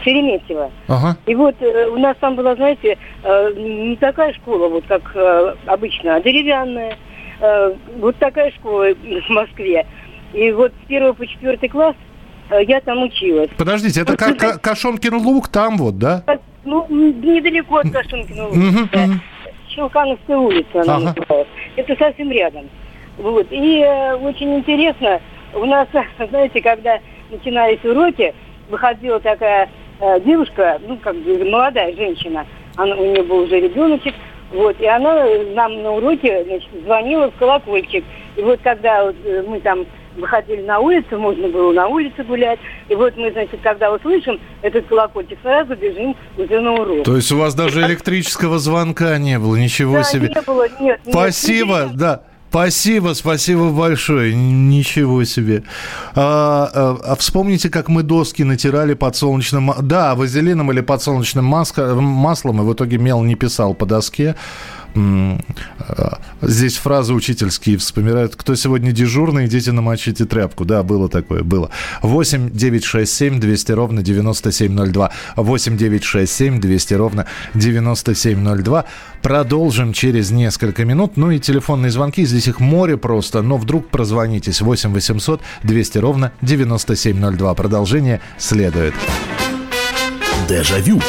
Шереметьево. 0.03 0.70
Ага. 0.88 1.16
И 1.27 1.35
вот 1.35 1.55
у 1.62 1.98
нас 1.98 2.16
там 2.20 2.35
была, 2.35 2.57
знаете, 2.57 2.98
не 3.25 3.96
такая 3.96 4.33
школа, 4.35 4.68
вот 4.68 4.85
как 4.88 5.16
обычно, 5.66 6.16
а 6.16 6.20
деревянная. 6.20 6.96
Вот 8.01 8.16
такая 8.16 8.51
школа 8.51 8.88
в 8.94 9.31
Москве. 9.31 9.87
И 10.33 10.51
вот 10.51 10.72
с 10.83 10.87
первого 10.88 11.12
по 11.12 11.25
четвертый 11.25 11.68
класс 11.68 11.94
я 12.51 12.81
там 12.81 13.05
училась. 13.05 13.51
Подождите, 13.57 14.01
это 14.01 14.16
как 14.16 14.61
Кашонкин 14.61 15.14
лук 15.14 15.46
там 15.48 15.79
вот, 15.79 15.98
да? 15.98 16.25
Ну, 16.64 16.87
недалеко 16.88 17.79
от 17.79 17.90
Кашинкина 17.90 18.48
улицы. 18.48 19.20
Челкановская 19.68 20.37
улица 20.37 20.83
она 20.83 20.96
ага. 20.96 21.15
называется. 21.17 21.54
Это 21.77 21.96
совсем 21.96 22.31
рядом. 22.31 22.69
Вот. 23.19 23.46
И 23.50 23.81
э, 23.81 24.15
очень 24.17 24.54
интересно, 24.56 25.21
у 25.54 25.65
нас, 25.65 25.88
знаете, 26.31 26.60
когда 26.60 27.00
начинались 27.31 27.85
уроки, 27.85 28.35
выходила 28.69 29.19
такая 29.21 29.69
э, 30.00 30.21
девушка, 30.21 30.79
ну, 30.87 30.96
как 30.98 31.17
бы 31.17 31.44
молодая 31.44 31.94
женщина, 31.96 32.46
она, 32.77 32.94
у 32.96 33.04
нее 33.04 33.23
был 33.23 33.40
уже 33.40 33.60
ребеночек, 33.60 34.15
вот, 34.52 34.79
и 34.81 34.87
она 34.87 35.25
нам 35.54 35.83
на 35.83 35.92
уроке 35.92 36.44
значит, 36.44 36.69
звонила 36.85 37.31
в 37.31 37.35
колокольчик. 37.37 38.04
И 38.37 38.42
вот 38.42 38.60
когда 38.63 39.04
вот, 39.04 39.17
э, 39.25 39.44
мы 39.46 39.60
там 39.60 39.87
выходили 40.17 40.63
на 40.63 40.79
улицу, 40.79 41.19
можно 41.19 41.48
было 41.48 41.73
на 41.73 41.88
улице 41.88 42.23
гулять. 42.23 42.58
И 42.88 42.94
вот 42.94 43.17
мы, 43.17 43.31
значит, 43.33 43.60
когда 43.63 43.92
услышим 43.92 44.40
этот 44.63 44.87
колокольчик, 44.87 45.38
сразу 45.42 45.75
бежим 45.77 46.17
уже 46.37 46.60
на 46.60 46.73
урок. 46.75 47.04
То 47.04 47.17
есть 47.17 47.33
у 47.33 47.38
вас 47.38 47.54
даже 47.54 47.81
электрического 47.83 48.58
звонка 48.58 49.19
не 49.19 49.38
было, 49.38 49.56
ничего 49.56 49.94
да, 49.94 50.02
себе. 50.04 50.29
не 50.29 50.40
было, 50.42 50.67
нет. 50.81 51.00
Спасибо, 51.08 51.87
нет, 51.88 51.96
да. 51.96 52.23
Спасибо, 52.52 53.15
спасибо 53.15 53.71
большое. 53.71 54.35
Ничего 54.35 55.25
себе. 55.25 55.63
А, 56.15 56.69
а, 56.75 56.98
а 57.02 57.17
вспомните, 57.17 57.71
как 57.71 57.88
мы 57.88 58.02
доски 58.02 58.42
натирали 58.42 58.92
подсолнечным... 58.92 59.73
Да, 59.81 60.15
вазелином 60.15 60.71
или 60.71 60.83
подсолнечным 60.83 61.46
маслом, 61.46 62.60
и 62.60 62.65
в 62.65 62.75
итоге 62.75 62.98
мел 62.98 63.23
не 63.23 63.37
писал 63.37 63.73
по 63.73 63.87
доске. 63.87 64.37
А, 64.95 66.19
здесь 66.43 66.77
фразы 66.77 67.15
учительские 67.15 67.79
вспоминают. 67.79 68.37
Кто 68.37 68.55
сегодня 68.55 68.93
дежурный, 68.93 69.47
идите 69.47 69.73
намочите 69.73 70.25
тряпку. 70.25 70.65
Да, 70.65 70.83
было 70.83 71.09
такое, 71.09 71.43
было. 71.43 71.71
8 72.03 72.51
9 72.51 72.85
6 72.85 73.13
7 73.13 73.40
200 73.40 73.73
ровно 73.73 74.03
9702. 74.03 75.11
8 75.37 75.77
9 75.77 76.05
6 76.05 76.33
7 76.33 76.61
200 76.61 76.95
ровно 76.95 77.27
9702. 77.55 78.85
Продолжим 79.23 79.93
через 79.93 80.31
несколько 80.31 80.85
минут. 80.85 81.17
Ну 81.17 81.31
и 81.31 81.38
телефонные 81.38 81.90
звонки. 81.90 82.25
Здесь 82.25 82.49
их 82.49 82.61
море 82.61 82.97
просто. 82.97 83.43
Но 83.43 83.57
вдруг 83.57 83.88
прозвонитесь. 83.88 84.61
8 84.61 84.93
800 84.93 85.40
200 85.63 85.99
ровно 85.99 86.33
9702. 86.43 87.55
Продолжение 87.55 88.21
следует. 88.38 88.95
Дежавю. 90.49 91.01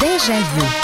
Дежавю. 0.00 0.83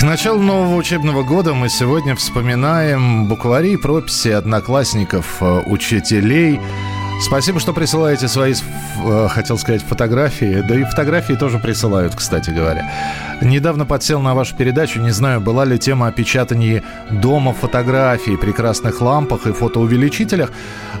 К 0.00 0.02
началу 0.02 0.40
нового 0.40 0.76
учебного 0.76 1.22
года 1.22 1.52
мы 1.52 1.68
сегодня 1.68 2.16
вспоминаем 2.16 3.28
буквари, 3.28 3.76
прописи 3.76 4.28
одноклассников, 4.28 5.36
э, 5.42 5.60
учителей. 5.66 6.58
Спасибо, 7.20 7.60
что 7.60 7.74
присылаете 7.74 8.26
свои, 8.26 8.54
э, 8.54 9.28
хотел 9.28 9.58
сказать, 9.58 9.82
фотографии. 9.82 10.64
Да 10.66 10.74
и 10.74 10.84
фотографии 10.84 11.34
тоже 11.34 11.58
присылают, 11.58 12.14
кстати 12.14 12.48
говоря. 12.48 12.90
Недавно 13.42 13.84
подсел 13.84 14.22
на 14.22 14.34
вашу 14.34 14.56
передачу, 14.56 15.00
не 15.00 15.10
знаю, 15.10 15.42
была 15.42 15.66
ли 15.66 15.78
тема 15.78 16.06
о 16.06 16.12
печатании 16.12 16.82
дома 17.10 17.52
фотографий, 17.52 18.38
прекрасных 18.38 19.02
лампах 19.02 19.46
и 19.46 19.52
фотоувеличителях. 19.52 20.50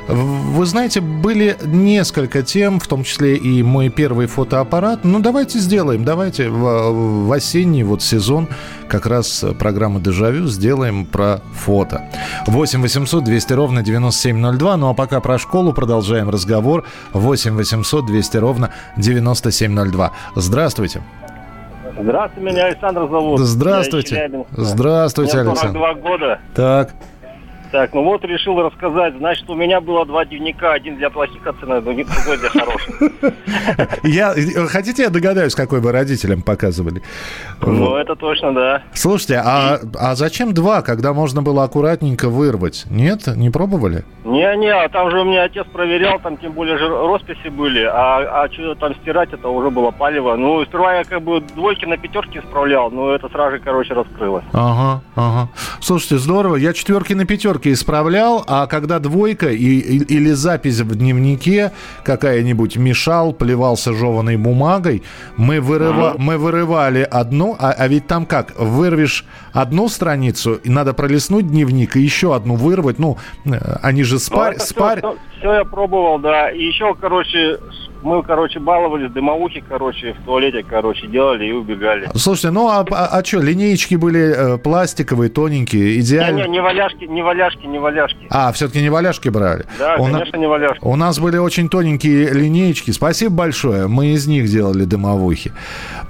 Вы 0.08 0.66
знаете, 0.66 1.00
были 1.00 1.56
несколько 1.64 2.42
тем, 2.42 2.80
в 2.80 2.86
том 2.86 3.04
числе 3.04 3.36
и 3.36 3.62
мой 3.62 3.88
первый 3.88 4.26
фотоаппарат. 4.26 5.04
Ну, 5.04 5.20
давайте 5.20 5.58
сделаем, 5.58 6.04
давайте 6.04 6.50
в, 6.50 7.26
в 7.26 7.32
осенний 7.32 7.82
вот 7.82 8.02
сезон 8.02 8.48
как 8.90 9.06
раз 9.06 9.44
программа 9.58 10.00
«Дежавю» 10.00 10.46
сделаем 10.48 11.06
про 11.06 11.40
фото. 11.54 12.02
8 12.46 12.82
800 12.82 13.24
200 13.24 13.52
ровно 13.52 13.82
9702. 13.82 14.76
Ну, 14.76 14.88
а 14.90 14.94
пока 14.94 15.20
про 15.20 15.38
школу 15.38 15.72
продолжаем 15.72 16.28
разговор. 16.28 16.84
8 17.12 17.56
800 17.56 18.06
200 18.06 18.36
ровно 18.38 18.70
9702. 18.96 20.12
Здравствуйте. 20.34 21.02
Здравствуйте, 21.98 22.50
меня 22.50 22.64
Александр 22.66 23.02
зовут. 23.02 23.40
Здравствуйте. 23.40 24.30
Здравствуйте, 24.50 25.32
Мне 25.34 25.50
Александр. 25.50 25.78
42 25.78 25.94
года. 25.94 26.40
Так. 26.54 26.90
Так, 27.70 27.94
ну 27.94 28.02
вот 28.02 28.24
решил 28.24 28.60
рассказать. 28.60 29.16
Значит, 29.16 29.48
у 29.48 29.54
меня 29.54 29.80
было 29.80 30.04
два 30.04 30.24
дневника. 30.24 30.72
Один 30.72 30.96
для 30.96 31.10
плохих 31.10 31.46
оценок, 31.46 31.84
другой 31.84 32.04
для 32.04 32.48
хороших. 32.48 33.00
Я, 34.02 34.34
хотите, 34.68 35.02
я 35.02 35.10
догадаюсь, 35.10 35.54
какой 35.54 35.80
вы 35.80 35.92
родителям 35.92 36.42
показывали? 36.42 37.02
Ну, 37.60 37.96
это 37.96 38.16
точно, 38.16 38.54
да. 38.54 38.82
Слушайте, 38.94 39.42
а, 39.44 39.78
а 39.98 40.14
зачем 40.14 40.54
два, 40.54 40.82
когда 40.82 41.12
можно 41.12 41.42
было 41.42 41.64
аккуратненько 41.64 42.28
вырвать? 42.28 42.84
Нет? 42.90 43.26
Не 43.36 43.50
пробовали? 43.50 44.04
Не-не, 44.24 44.72
а 44.72 44.88
там 44.88 45.10
же 45.10 45.20
у 45.20 45.24
меня 45.24 45.44
отец 45.44 45.66
проверял, 45.72 46.18
там 46.20 46.36
тем 46.36 46.52
более 46.52 46.78
же 46.78 46.88
росписи 46.88 47.48
были, 47.48 47.84
а, 47.84 48.44
а 48.44 48.52
что 48.52 48.74
там 48.74 48.94
стирать, 48.96 49.32
это 49.32 49.48
уже 49.48 49.70
было 49.70 49.90
палево. 49.90 50.36
Ну, 50.36 50.64
сперва 50.64 50.96
я 50.96 51.04
как 51.04 51.22
бы 51.22 51.40
двойки 51.40 51.84
на 51.84 51.96
пятерки 51.96 52.38
исправлял, 52.38 52.90
но 52.90 53.12
это 53.12 53.28
сразу 53.28 53.56
же, 53.56 53.58
короче, 53.60 53.94
раскрылось. 53.94 54.44
Ага, 54.52 55.02
ага. 55.16 55.48
Слушайте, 55.80 56.18
здорово. 56.18 56.56
Я 56.56 56.72
четверки 56.72 57.12
на 57.12 57.24
пятерки 57.24 57.59
исправлял, 57.66 58.44
а 58.46 58.66
когда 58.66 58.98
двойка 58.98 59.48
и, 59.48 59.56
и, 59.56 59.98
или 59.98 60.32
запись 60.32 60.80
в 60.80 60.94
дневнике 60.94 61.72
какая-нибудь 62.04 62.76
мешал, 62.76 63.32
плевался 63.32 63.92
жеванной 63.92 64.36
бумагой, 64.36 65.02
мы, 65.36 65.60
вырыва, 65.60 66.14
мы 66.18 66.38
вырывали 66.38 67.06
одну, 67.10 67.56
а, 67.58 67.72
а 67.72 67.88
ведь 67.88 68.06
там 68.06 68.26
как, 68.26 68.58
вырвешь 68.58 69.24
одну 69.52 69.88
страницу, 69.88 70.54
и 70.54 70.70
надо 70.70 70.92
пролистнуть 70.92 71.48
дневник 71.48 71.96
и 71.96 72.00
еще 72.00 72.34
одну 72.34 72.56
вырвать, 72.56 72.98
ну, 72.98 73.18
э, 73.44 73.78
они 73.82 74.02
же 74.02 74.18
спарь... 74.18 74.56
Ну, 74.58 74.64
спарь... 74.64 74.98
Все, 75.38 75.39
все 75.40 75.54
я 75.54 75.64
пробовал, 75.64 76.18
да. 76.18 76.50
И 76.50 76.62
еще, 76.62 76.94
короче, 76.94 77.58
мы, 78.02 78.22
короче, 78.22 78.60
баловались, 78.60 79.10
дымовухи, 79.10 79.62
короче, 79.66 80.14
в 80.14 80.24
туалете, 80.24 80.64
короче, 80.68 81.06
делали 81.06 81.46
и 81.46 81.52
убегали. 81.52 82.08
Слушайте, 82.14 82.50
ну 82.50 82.68
а, 82.68 82.84
а, 82.90 83.06
а 83.06 83.24
что, 83.24 83.40
линеечки 83.40 83.94
были 83.94 84.54
э, 84.54 84.58
пластиковые, 84.58 85.28
тоненькие, 85.30 86.00
идеально? 86.00 86.38
Не, 86.38 86.42
не, 86.44 86.48
не 86.50 86.60
валяшки, 86.62 87.04
не 87.04 87.22
валяшки, 87.22 87.66
не 87.66 87.78
валяшки. 87.78 88.26
А, 88.30 88.52
все-таки 88.52 88.80
не 88.80 88.90
валяшки 88.90 89.28
брали? 89.28 89.66
Да, 89.78 89.96
у 89.96 90.04
конечно, 90.04 90.38
на... 90.38 90.40
не 90.40 90.46
валяшки. 90.46 90.84
У 90.84 90.96
нас 90.96 91.18
были 91.18 91.36
очень 91.36 91.68
тоненькие 91.68 92.30
линеечки. 92.30 92.90
Спасибо 92.90 93.34
большое. 93.34 93.86
Мы 93.86 94.08
из 94.08 94.26
них 94.26 94.46
делали 94.46 94.84
дымовухи. 94.84 95.52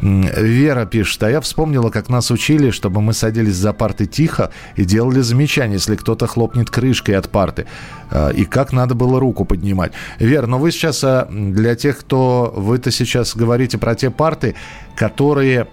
Вера 0.01 0.87
пишет, 0.87 1.23
а 1.23 1.31
я 1.31 1.41
вспомнила, 1.41 1.91
как 1.91 2.09
нас 2.09 2.31
учили, 2.31 2.71
чтобы 2.71 3.01
мы 3.01 3.13
садились 3.13 3.55
за 3.55 3.73
парты 3.73 4.07
тихо 4.07 4.51
и 4.77 4.85
делали 4.85 5.21
замечания, 5.21 5.75
если 5.75 5.97
кто-то 5.97 6.27
хлопнет 6.27 6.71
крышкой 6.71 7.17
от 7.17 7.29
парты. 7.29 7.67
А, 8.11 8.31
и 8.31 8.45
как 8.45 8.73
надо 8.73 8.95
было 8.95 9.21
руку 9.21 9.45
поднимать. 9.45 9.93
Вера, 10.19 10.47
но 10.47 10.59
вы 10.59 10.71
сейчас 10.71 11.03
а, 11.05 11.27
для 11.31 11.75
тех, 11.75 11.99
кто... 11.99 12.53
Вы-то 12.57 12.91
сейчас 12.91 13.37
говорите 13.37 13.79
про 13.79 13.95
те 13.95 14.11
парты, 14.11 14.55
которые 14.97 15.69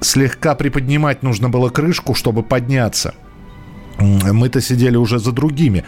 слегка 0.00 0.54
приподнимать 0.54 1.22
нужно 1.22 1.50
было 1.50 1.68
крышку, 1.68 2.14
чтобы 2.14 2.42
подняться. 2.42 3.14
Мы-то 3.98 4.62
сидели 4.62 4.96
уже 4.96 5.18
за 5.18 5.32
другими. 5.32 5.84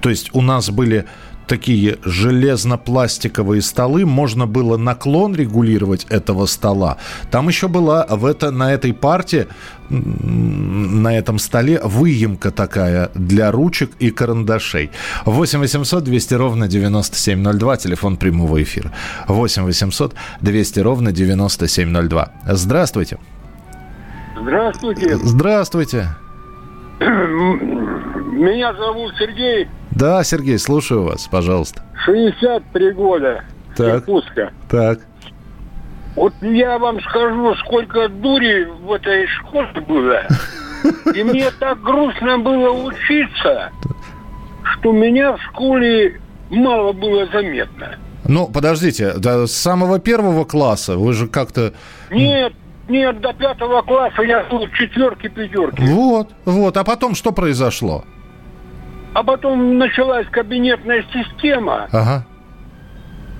То 0.00 0.08
есть 0.08 0.30
у 0.32 0.40
нас 0.40 0.70
были 0.70 1.04
такие 1.46 1.98
железно-пластиковые 2.02 3.62
столы, 3.62 4.04
можно 4.04 4.46
было 4.46 4.76
наклон 4.76 5.34
регулировать 5.34 6.04
этого 6.10 6.46
стола. 6.46 6.98
Там 7.30 7.48
еще 7.48 7.68
была 7.68 8.06
в 8.08 8.24
это, 8.24 8.50
на 8.50 8.72
этой 8.72 8.92
парте, 8.92 9.48
на 9.88 11.16
этом 11.16 11.38
столе 11.38 11.80
выемка 11.82 12.50
такая 12.50 13.10
для 13.14 13.50
ручек 13.52 13.92
и 13.98 14.10
карандашей. 14.10 14.90
8 15.24 15.60
800 15.60 16.04
200 16.04 16.34
ровно 16.34 16.68
9702, 16.68 17.76
телефон 17.76 18.16
прямого 18.16 18.62
эфира. 18.62 18.92
8 19.28 19.62
800 19.64 20.14
200 20.40 20.80
ровно 20.80 21.12
9702. 21.12 22.32
Здравствуйте. 22.46 23.18
Здравствуйте. 24.40 25.16
Здравствуйте. 25.16 26.08
Меня 27.00 28.74
зовут 28.74 29.14
Сергей. 29.18 29.68
Да, 29.96 30.22
Сергей, 30.24 30.58
слушаю 30.58 31.04
вас, 31.04 31.26
пожалуйста. 31.26 31.82
63 32.04 32.92
года. 32.92 33.44
Так. 33.74 34.02
Иркутска. 34.02 34.52
Так. 34.68 35.00
Вот 36.16 36.34
я 36.42 36.78
вам 36.78 37.00
скажу, 37.00 37.54
сколько 37.64 38.06
дури 38.10 38.64
в 38.64 38.92
этой 38.92 39.26
школе 39.26 39.68
было. 39.88 40.20
И 41.14 41.22
мне 41.24 41.50
так 41.58 41.80
грустно 41.80 42.38
было 42.38 42.70
учиться, 42.72 43.70
что 44.64 44.92
меня 44.92 45.32
в 45.32 45.40
школе 45.44 46.20
мало 46.50 46.92
было 46.92 47.26
заметно. 47.32 47.96
Ну, 48.28 48.48
подождите, 48.48 49.14
до 49.14 49.46
самого 49.46 49.98
первого 49.98 50.44
класса 50.44 50.98
вы 50.98 51.14
же 51.14 51.26
как-то... 51.26 51.72
Нет, 52.10 52.52
нет, 52.86 53.18
до 53.22 53.32
пятого 53.32 53.80
класса 53.80 54.20
я 54.22 54.44
был 54.44 54.68
четверки, 54.78 55.28
пятерки. 55.28 55.82
Вот, 55.86 56.34
вот. 56.44 56.76
А 56.76 56.84
потом 56.84 57.14
что 57.14 57.32
произошло? 57.32 58.04
А 59.16 59.22
потом 59.22 59.78
началась 59.78 60.26
кабинетная 60.30 61.02
система. 61.10 61.88
Ага. 61.90 62.26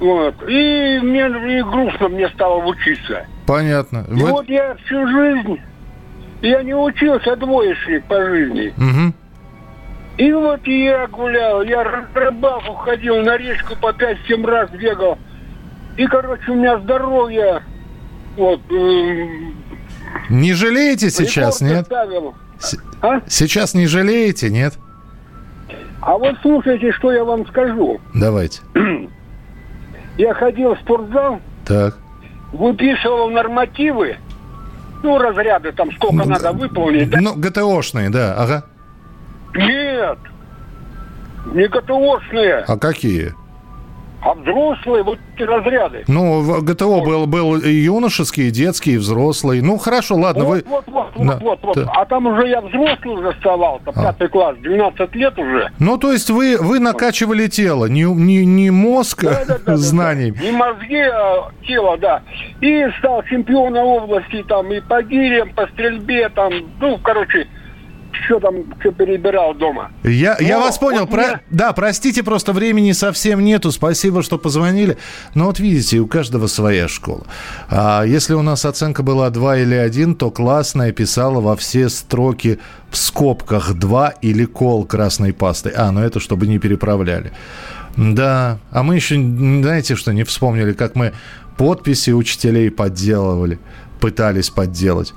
Вот. 0.00 0.34
И 0.48 1.00
мне 1.02 1.26
и 1.58 1.62
грустно 1.62 2.08
мне 2.08 2.30
стало 2.30 2.64
учиться. 2.64 3.26
Понятно. 3.46 4.06
И 4.08 4.14
Вы... 4.14 4.30
вот 4.30 4.48
я 4.48 4.74
всю 4.76 5.06
жизнь, 5.06 5.60
я 6.40 6.62
не 6.62 6.74
учился 6.74 7.36
двоечник 7.36 8.06
по 8.06 8.24
жизни. 8.24 8.72
Угу. 8.78 9.14
И 10.16 10.32
вот 10.32 10.66
я 10.66 11.06
гулял, 11.08 11.60
я 11.60 11.84
рыбалку 12.14 12.72
ходил, 12.76 13.16
на 13.22 13.36
речку 13.36 13.76
по 13.76 13.90
5-7 13.90 14.46
раз 14.46 14.70
бегал. 14.70 15.18
И, 15.98 16.06
короче, 16.06 16.52
у 16.52 16.54
меня 16.54 16.78
здоровье 16.78 17.62
вот. 18.38 18.60
Э, 18.72 19.26
не 20.30 20.54
жалеете 20.54 21.10
сейчас, 21.10 21.60
нет? 21.60 21.86
С- 22.60 22.78
а? 23.02 23.20
Сейчас 23.28 23.74
не 23.74 23.86
жалеете, 23.86 24.48
нет? 24.48 24.78
А 26.06 26.16
вот 26.18 26.36
слушайте, 26.40 26.92
что 26.92 27.10
я 27.10 27.24
вам 27.24 27.44
скажу. 27.48 28.00
Давайте. 28.14 28.60
Я 30.16 30.34
ходил 30.34 30.76
в 30.76 30.78
спортзал. 30.78 31.40
Так. 31.66 31.98
Выписывал 32.52 33.28
нормативы. 33.28 34.16
Ну, 35.02 35.18
разряды 35.18 35.72
там, 35.72 35.90
сколько 35.92 36.14
ну, 36.14 36.26
надо 36.26 36.52
выполнить. 36.52 37.10
Да? 37.10 37.18
Ну, 37.20 37.34
ГТОшные, 37.34 38.08
да, 38.10 38.36
ага. 38.38 38.64
Нет. 39.52 40.18
Не 41.52 41.66
ГТОшные. 41.66 42.58
А 42.68 42.78
какие? 42.78 43.34
А 44.26 44.34
взрослые 44.34 45.04
вот 45.04 45.18
эти 45.34 45.42
разряды. 45.44 46.04
Ну, 46.08 46.60
ГТО 46.60 46.86
вот. 46.86 47.04
был, 47.04 47.26
был 47.26 47.56
и 47.58 47.70
юношеский, 47.70 48.48
и 48.48 48.50
детский, 48.50 48.94
и 48.94 48.96
взрослый. 48.96 49.60
Ну, 49.62 49.78
хорошо, 49.78 50.16
ладно, 50.16 50.44
вот, 50.44 50.50
вы... 50.50 50.64
Вот, 50.66 50.84
вот, 50.88 51.06
да. 51.16 51.38
вот, 51.40 51.58
вот, 51.62 51.76
вот. 51.76 51.88
А 51.88 52.04
там 52.06 52.26
уже 52.26 52.48
я 52.48 52.60
взрослый 52.60 53.14
уже 53.14 53.32
вставал, 53.34 53.80
а. 53.86 53.92
пятый 53.92 54.28
класс, 54.28 54.56
12 54.60 55.14
лет 55.14 55.38
уже. 55.38 55.70
Ну, 55.78 55.96
то 55.96 56.12
есть 56.12 56.30
вы, 56.30 56.56
вы 56.58 56.80
накачивали 56.80 57.46
тело, 57.46 57.86
не, 57.86 58.02
не, 58.02 58.44
не 58.44 58.70
мозг 58.70 59.22
да, 59.22 59.44
да, 59.46 59.58
да, 59.64 59.76
знаний. 59.76 60.32
Да, 60.32 60.38
да. 60.40 60.44
Не 60.44 60.52
мозги, 60.52 61.00
а 61.00 61.50
тело, 61.64 61.96
да. 61.96 62.22
И 62.60 62.84
стал 62.98 63.22
чемпионом 63.24 63.86
области 63.86 64.42
там 64.48 64.72
и 64.72 64.80
по 64.80 65.02
гирям, 65.02 65.50
по 65.54 65.68
стрельбе, 65.68 66.28
там, 66.30 66.52
ну, 66.80 66.98
короче, 66.98 67.46
что 68.24 68.40
там, 68.40 68.54
что 68.80 68.92
перебирал 68.92 69.54
дома. 69.54 69.90
Я, 70.04 70.36
Но, 70.40 70.46
я 70.46 70.58
вас 70.58 70.78
понял. 70.78 71.00
Вот 71.00 71.10
Про... 71.10 71.22
мне... 71.22 71.40
Да, 71.50 71.72
простите, 71.72 72.22
просто 72.22 72.52
времени 72.52 72.92
совсем 72.92 73.44
нету. 73.44 73.72
Спасибо, 73.72 74.22
что 74.22 74.38
позвонили. 74.38 74.96
Но 75.34 75.46
вот 75.46 75.58
видите, 75.58 75.98
у 75.98 76.06
каждого 76.06 76.46
своя 76.46 76.88
школа. 76.88 77.26
А 77.68 78.04
если 78.04 78.34
у 78.34 78.42
нас 78.42 78.64
оценка 78.64 79.02
была 79.02 79.30
2 79.30 79.58
или 79.58 79.74
1, 79.74 80.14
то 80.16 80.30
классная 80.30 80.92
писала 80.92 81.40
во 81.40 81.56
все 81.56 81.88
строки 81.88 82.58
в 82.90 82.96
скобках 82.96 83.74
2 83.74 84.08
или 84.22 84.44
кол 84.44 84.84
красной 84.84 85.32
пастой. 85.32 85.72
А, 85.76 85.90
ну 85.90 86.00
это 86.00 86.20
чтобы 86.20 86.46
не 86.46 86.58
переправляли. 86.58 87.32
Да, 87.96 88.58
а 88.70 88.82
мы 88.82 88.96
еще, 88.96 89.16
знаете 89.16 89.96
что, 89.96 90.12
не 90.12 90.24
вспомнили, 90.24 90.72
как 90.72 90.94
мы 90.96 91.12
подписи 91.56 92.10
учителей 92.10 92.70
подделывали, 92.70 93.58
пытались 94.00 94.50
подделать 94.50 95.14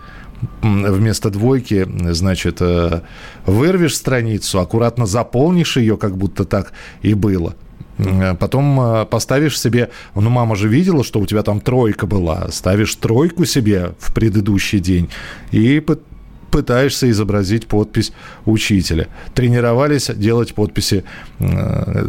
вместо 0.61 1.29
двойки, 1.29 1.87
значит, 2.11 2.57
э, 2.61 3.01
вырвешь 3.45 3.95
страницу, 3.95 4.59
аккуратно 4.59 5.05
заполнишь 5.05 5.77
ее, 5.77 5.97
как 5.97 6.17
будто 6.17 6.45
так 6.45 6.73
и 7.01 7.13
было. 7.13 7.55
Э, 7.97 8.35
потом 8.35 8.79
э, 8.79 9.05
поставишь 9.05 9.59
себе, 9.59 9.89
ну 10.15 10.29
мама 10.29 10.55
же 10.55 10.67
видела, 10.67 11.03
что 11.03 11.19
у 11.19 11.25
тебя 11.25 11.43
там 11.43 11.59
тройка 11.59 12.07
была, 12.07 12.49
ставишь 12.51 12.95
тройку 12.95 13.45
себе 13.45 13.93
в 13.99 14.13
предыдущий 14.13 14.79
день 14.79 15.09
и 15.51 15.79
пытаешься 16.49 17.09
изобразить 17.09 17.67
подпись 17.67 18.11
учителя. 18.45 19.07
Тренировались 19.33 20.07
делать 20.07 20.53
подписи, 20.53 21.03
э, 21.39 22.07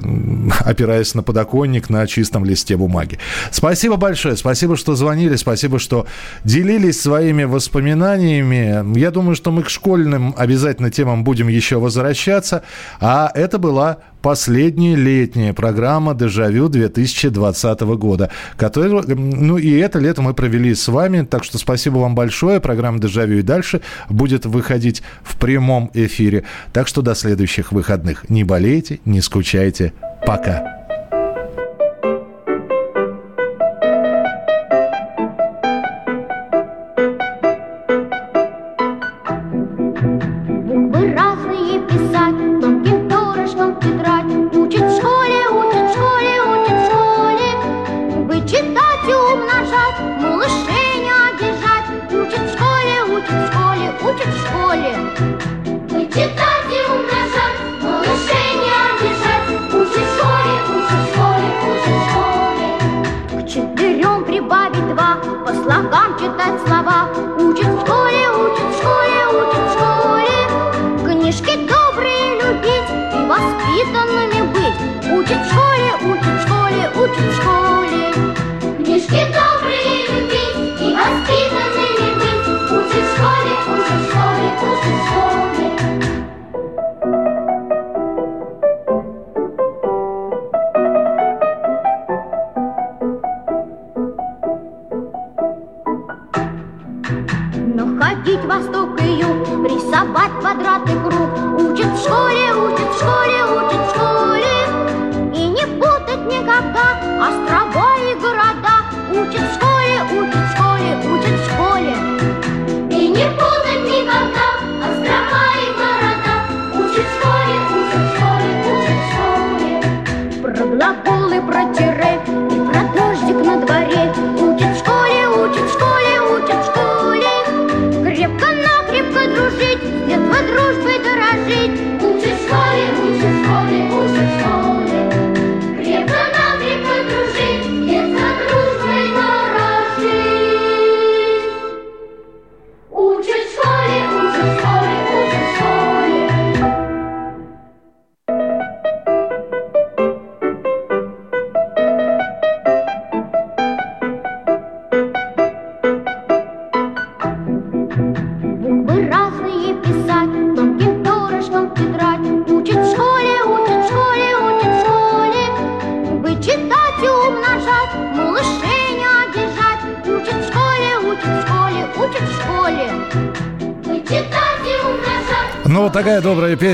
опираясь 0.60 1.14
на 1.14 1.22
подоконник 1.22 1.90
на 1.90 2.06
чистом 2.06 2.44
листе 2.44 2.76
бумаги. 2.76 3.18
Спасибо 3.50 3.96
большое, 3.96 4.36
спасибо, 4.36 4.76
что 4.76 4.94
звонили, 4.94 5.36
спасибо, 5.36 5.78
что 5.78 6.06
делились 6.44 7.00
своими 7.00 7.44
воспоминаниями. 7.44 8.98
Я 8.98 9.10
думаю, 9.10 9.36
что 9.36 9.50
мы 9.50 9.62
к 9.62 9.70
школьным 9.70 10.34
обязательно 10.36 10.90
темам 10.90 11.24
будем 11.24 11.48
еще 11.48 11.78
возвращаться. 11.78 12.62
А 13.00 13.30
это 13.34 13.58
была 13.58 13.98
последняя 14.22 14.96
летняя 14.96 15.52
программа 15.52 16.14
«Дежавю» 16.14 16.68
2020 16.68 17.80
года. 17.80 18.30
Которую, 18.56 19.04
ну 19.06 19.58
и 19.58 19.70
это 19.78 19.98
лето 19.98 20.22
мы 20.22 20.34
провели 20.34 20.74
с 20.74 20.88
вами, 20.88 21.22
так 21.22 21.44
что 21.44 21.58
спасибо 21.58 21.98
вам 21.98 22.14
большое. 22.14 22.60
Программа 22.60 22.98
«Дежавю» 22.98 23.38
и 23.38 23.42
дальше 23.42 23.80
будет 24.08 24.46
выходить 24.46 25.02
в 25.22 25.36
прямом 25.36 25.90
эфире. 25.94 26.44
Так 26.72 26.88
что 26.88 27.02
до 27.02 27.14
следующих 27.14 27.72
выходных. 27.72 28.28
Не 28.28 28.44
болейте, 28.44 29.00
не 29.04 29.20
скучайте. 29.20 29.92
Пока. 30.26 30.79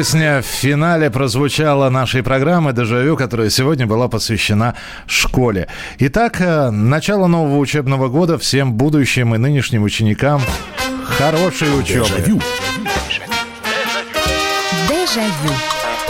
Песня 0.07 0.40
в 0.40 0.44
финале 0.44 1.11
прозвучала 1.11 1.90
нашей 1.90 2.22
программы 2.22 2.72
«Дежавю», 2.72 3.16
которая 3.16 3.50
сегодня 3.50 3.88
была 3.88 4.07
посвящена 4.07 4.76
школе. 5.09 5.66
Итак, 5.98 6.40
э, 6.40 6.70
начало 6.70 7.26
нового 7.26 7.59
учебного 7.59 8.07
года 8.07 8.38
всем 8.38 8.74
будущим 8.74 9.34
и 9.34 9.38
нынешним 9.38 9.82
ученикам 9.82 10.40
хорошей 11.04 11.76
учебы. 11.76 12.07
Дежавю. 12.07 12.40
Дежавю. 14.88 15.65